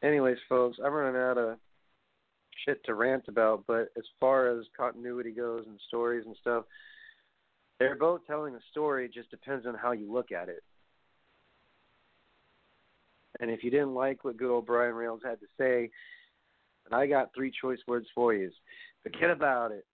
Anyways, 0.03 0.37
folks, 0.49 0.79
I'm 0.83 0.93
running 0.93 1.21
out 1.21 1.37
of 1.37 1.57
shit 2.65 2.83
to 2.85 2.95
rant 2.95 3.25
about, 3.27 3.63
but 3.67 3.91
as 3.97 4.03
far 4.19 4.47
as 4.47 4.65
continuity 4.77 5.31
goes 5.31 5.65
and 5.67 5.79
stories 5.87 6.25
and 6.25 6.35
stuff, 6.39 6.65
they're 7.79 7.95
both 7.95 8.21
telling 8.27 8.55
a 8.55 8.59
story. 8.71 9.05
It 9.05 9.13
just 9.13 9.31
depends 9.31 9.65
on 9.65 9.75
how 9.75 9.91
you 9.91 10.11
look 10.11 10.31
at 10.31 10.49
it. 10.49 10.63
And 13.39 13.49
if 13.49 13.63
you 13.63 13.71
didn't 13.71 13.95
like 13.95 14.23
what 14.23 14.37
good 14.37 14.51
old 14.51 14.65
Brian 14.65 14.93
Reynolds 14.93 15.23
had 15.25 15.39
to 15.39 15.47
say, 15.57 15.89
I 16.91 17.07
got 17.07 17.33
three 17.33 17.51
choice 17.61 17.79
words 17.87 18.07
for 18.13 18.33
you: 18.33 18.51
forget 19.03 19.29
about 19.29 19.71
it. 19.71 19.85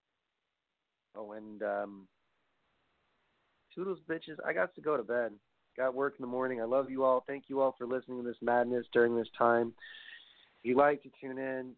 Oh, 1.15 1.31
and 1.33 1.61
um, 1.63 2.07
toodles, 3.73 3.99
bitches. 4.09 4.37
I 4.45 4.53
got 4.53 4.73
to 4.75 4.81
go 4.81 4.97
to 4.97 5.03
bed. 5.03 5.31
Got 5.77 5.93
work 5.93 6.15
in 6.17 6.23
the 6.23 6.27
morning. 6.27 6.59
I 6.59 6.65
love 6.65 6.89
you 6.89 7.03
all. 7.03 7.23
Thank 7.27 7.45
you 7.47 7.61
all 7.61 7.75
for 7.77 7.85
listening 7.85 8.21
to 8.21 8.27
this 8.27 8.37
madness 8.41 8.85
during 8.91 9.15
this 9.15 9.27
time. 9.37 9.73
If 10.59 10.69
you'd 10.69 10.77
like 10.77 11.03
to 11.03 11.09
tune 11.21 11.37
in, 11.37 11.73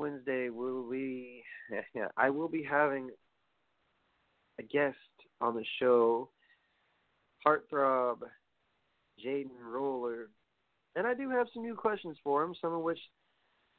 Wednesday 0.00 0.48
will 0.48 0.88
be 0.88 1.42
I 2.16 2.30
will 2.30 2.48
be 2.48 2.62
having 2.62 3.10
a 4.58 4.62
guest 4.62 4.96
on 5.42 5.54
the 5.54 5.64
show, 5.78 6.30
Heartthrob 7.46 8.20
Jaden 9.22 9.50
Roller. 9.62 10.30
And 10.96 11.06
I 11.06 11.12
do 11.12 11.28
have 11.28 11.48
some 11.52 11.62
new 11.62 11.74
questions 11.74 12.16
for 12.24 12.42
him, 12.42 12.54
some 12.62 12.72
of 12.72 12.80
which 12.80 12.98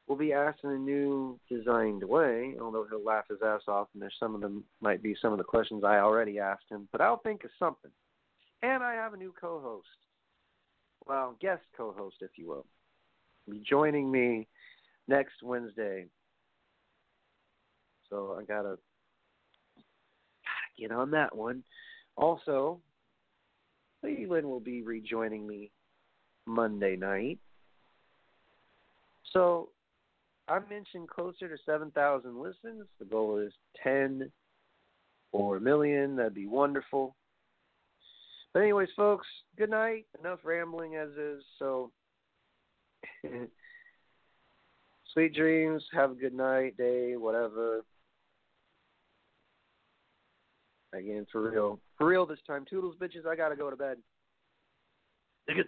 will 0.08 0.16
be 0.16 0.32
asked 0.32 0.60
in 0.64 0.70
a 0.70 0.78
new 0.78 1.40
designed 1.50 2.04
way, 2.04 2.54
although 2.62 2.86
he'll 2.88 3.04
laugh 3.04 3.26
his 3.28 3.40
ass 3.44 3.62
off 3.68 3.88
and 3.94 4.02
there's 4.02 4.16
some 4.20 4.36
of 4.36 4.42
them 4.42 4.64
might 4.80 5.02
be 5.02 5.16
some 5.20 5.32
of 5.32 5.40
the 5.40 5.44
questions 5.44 5.84
I 5.84 5.98
already 5.98 6.38
asked 6.38 6.70
him, 6.70 6.88
but 6.92 7.02
I'll 7.02 7.22
think 7.22 7.44
of 7.44 7.50
something. 7.58 7.92
And 8.62 8.84
I 8.84 8.94
have 8.94 9.14
a 9.14 9.18
new 9.18 9.34
co 9.40 9.60
host. 9.60 9.88
Well, 11.08 11.36
guest 11.42 11.64
co 11.76 11.94
host 11.98 12.18
if 12.22 12.32
you 12.36 12.48
will. 12.48 12.68
Be 13.50 13.64
joining 13.68 14.12
me 14.12 14.48
next 15.12 15.44
Wednesday. 15.44 16.06
So 18.10 18.38
I 18.40 18.44
gotta 18.44 18.78
gotta 19.76 20.72
get 20.80 20.92
on 20.92 21.12
that 21.12 21.36
one. 21.36 21.64
Also, 22.16 22.80
Leland 24.04 24.48
will 24.48 24.60
be 24.60 24.82
rejoining 24.82 25.46
me 25.46 25.70
Monday 26.46 26.96
night. 26.96 27.40
So 29.34 29.70
I 30.48 30.60
mentioned 30.70 31.10
closer 31.10 31.48
to 31.48 31.58
7,000 31.66 32.42
listens. 32.42 32.86
The 33.00 33.06
goal 33.06 33.38
is 33.38 33.54
10 33.84 34.32
or 35.32 35.58
a 35.58 35.62
million. 35.62 36.16
That'd 36.16 36.34
be 36.34 36.48
wonderful. 36.48 37.16
But, 38.54 38.64
anyways, 38.64 38.90
folks, 38.98 39.28
good 39.58 39.70
night. 39.70 40.06
Enough 40.20 40.40
rambling 40.44 40.96
as 40.96 41.10
is. 41.12 41.44
So, 41.58 41.92
sweet 45.14 45.34
dreams. 45.34 45.84
Have 45.94 46.12
a 46.12 46.16
good 46.16 46.34
night, 46.34 46.78
day, 46.78 47.16
whatever. 47.16 47.82
Again, 50.94 51.26
for 51.32 51.50
real. 51.50 51.80
For 51.98 52.08
real 52.08 52.26
this 52.26 52.40
time. 52.46 52.66
Toodles, 52.70 52.96
bitches. 53.02 53.26
I 53.26 53.36
got 53.36 53.50
to 53.50 53.56
go 53.56 53.70
to 53.70 53.76
bed. 53.76 53.98
Dig 55.48 55.60
it. 55.60 55.68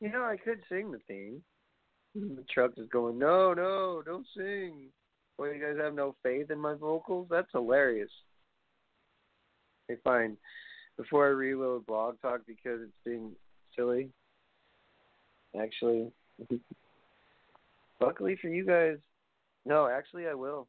You 0.00 0.10
know, 0.10 0.24
I 0.24 0.38
could 0.38 0.60
sing 0.68 0.92
the 0.92 0.98
theme. 1.06 1.42
The 2.14 2.44
truck 2.52 2.72
is 2.76 2.88
going, 2.88 3.18
no, 3.18 3.54
no, 3.54 4.02
don't 4.04 4.26
sing. 4.36 4.88
Well, 5.38 5.52
you 5.54 5.62
guys 5.62 5.80
have 5.80 5.94
no 5.94 6.16
faith 6.24 6.50
in 6.50 6.58
my 6.58 6.74
vocals? 6.74 7.28
That's 7.30 7.46
hilarious. 7.52 8.10
Okay, 9.90 10.00
fine. 10.04 10.36
Before 10.96 11.26
I 11.26 11.30
reload 11.30 11.86
Blog 11.86 12.20
Talk 12.20 12.42
because 12.46 12.80
it's 12.82 12.92
being 13.04 13.32
silly, 13.74 14.10
actually, 15.60 16.12
luckily 18.00 18.38
for 18.40 18.48
you 18.48 18.64
guys, 18.64 18.98
no, 19.64 19.88
actually, 19.88 20.28
I 20.28 20.34
will. 20.34 20.68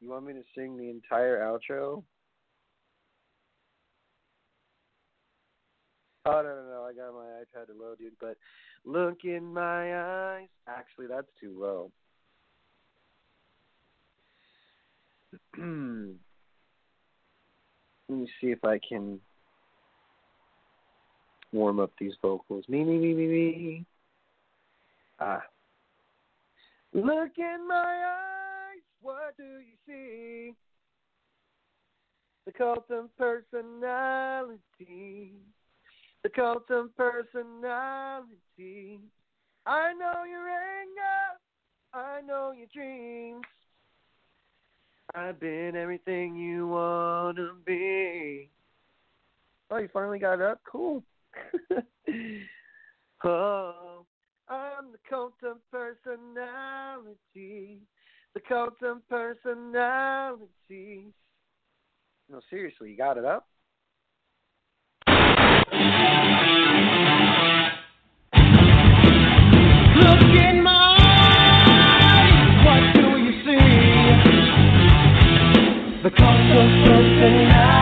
You 0.00 0.10
want 0.10 0.26
me 0.26 0.34
to 0.34 0.42
sing 0.56 0.76
the 0.76 0.88
entire 0.88 1.40
outro? 1.40 2.04
Oh 6.26 6.42
no 6.42 6.42
no 6.42 6.64
no! 6.70 6.86
I 6.88 6.92
got 6.92 7.14
my 7.14 7.24
iPad 7.24 7.66
to 7.66 7.72
load, 7.82 7.98
dude. 7.98 8.12
But 8.20 8.36
look 8.84 9.24
in 9.24 9.52
my 9.52 10.36
eyes. 10.36 10.48
Actually, 10.68 11.06
that's 11.08 11.26
too 11.40 11.58
low. 11.58 11.90
Let 18.20 18.26
me 18.26 18.32
see 18.38 18.48
if 18.48 18.62
I 18.64 18.78
can 18.86 19.18
warm 21.52 21.80
up 21.80 21.90
these 21.98 22.12
vocals. 22.20 22.66
Me 22.68 22.84
me 22.84 22.98
me 22.98 23.14
me 23.14 23.26
me. 23.26 23.86
Ah. 25.18 25.42
Look 26.92 27.38
in 27.38 27.66
my 27.66 27.74
eyes. 27.74 28.82
What 29.00 29.38
do 29.38 29.44
you 29.44 29.72
see? 29.86 30.52
The 32.44 32.52
cult 32.52 32.90
of 32.90 33.08
personality 33.16 34.60
the 36.22 36.28
cult 36.28 36.70
of 36.70 36.94
personality. 36.98 38.28
I 39.64 39.94
know 39.94 40.24
your 40.28 40.46
anger, 40.46 41.38
I 41.94 42.20
know 42.20 42.52
your 42.52 42.66
dreams. 42.74 43.46
I've 45.14 45.40
been 45.40 45.76
everything 45.76 46.36
you 46.36 46.68
want 46.68 47.36
to 47.36 47.50
be. 47.64 48.50
Oh, 49.70 49.78
you 49.78 49.88
finally 49.92 50.18
got 50.18 50.40
up? 50.40 50.60
Cool. 50.70 51.02
oh, 53.24 54.06
I'm 54.48 54.92
the 54.92 54.98
cult 55.08 55.34
of 55.44 55.58
personality. 55.70 57.08
The 58.34 58.40
cult 58.48 58.82
of 58.82 59.08
personality. 59.08 60.48
No, 62.30 62.40
seriously, 62.48 62.90
you 62.90 62.96
got 62.96 63.16
it 63.18 63.24
up? 63.24 63.46
What 76.52 76.66
do 77.20 77.79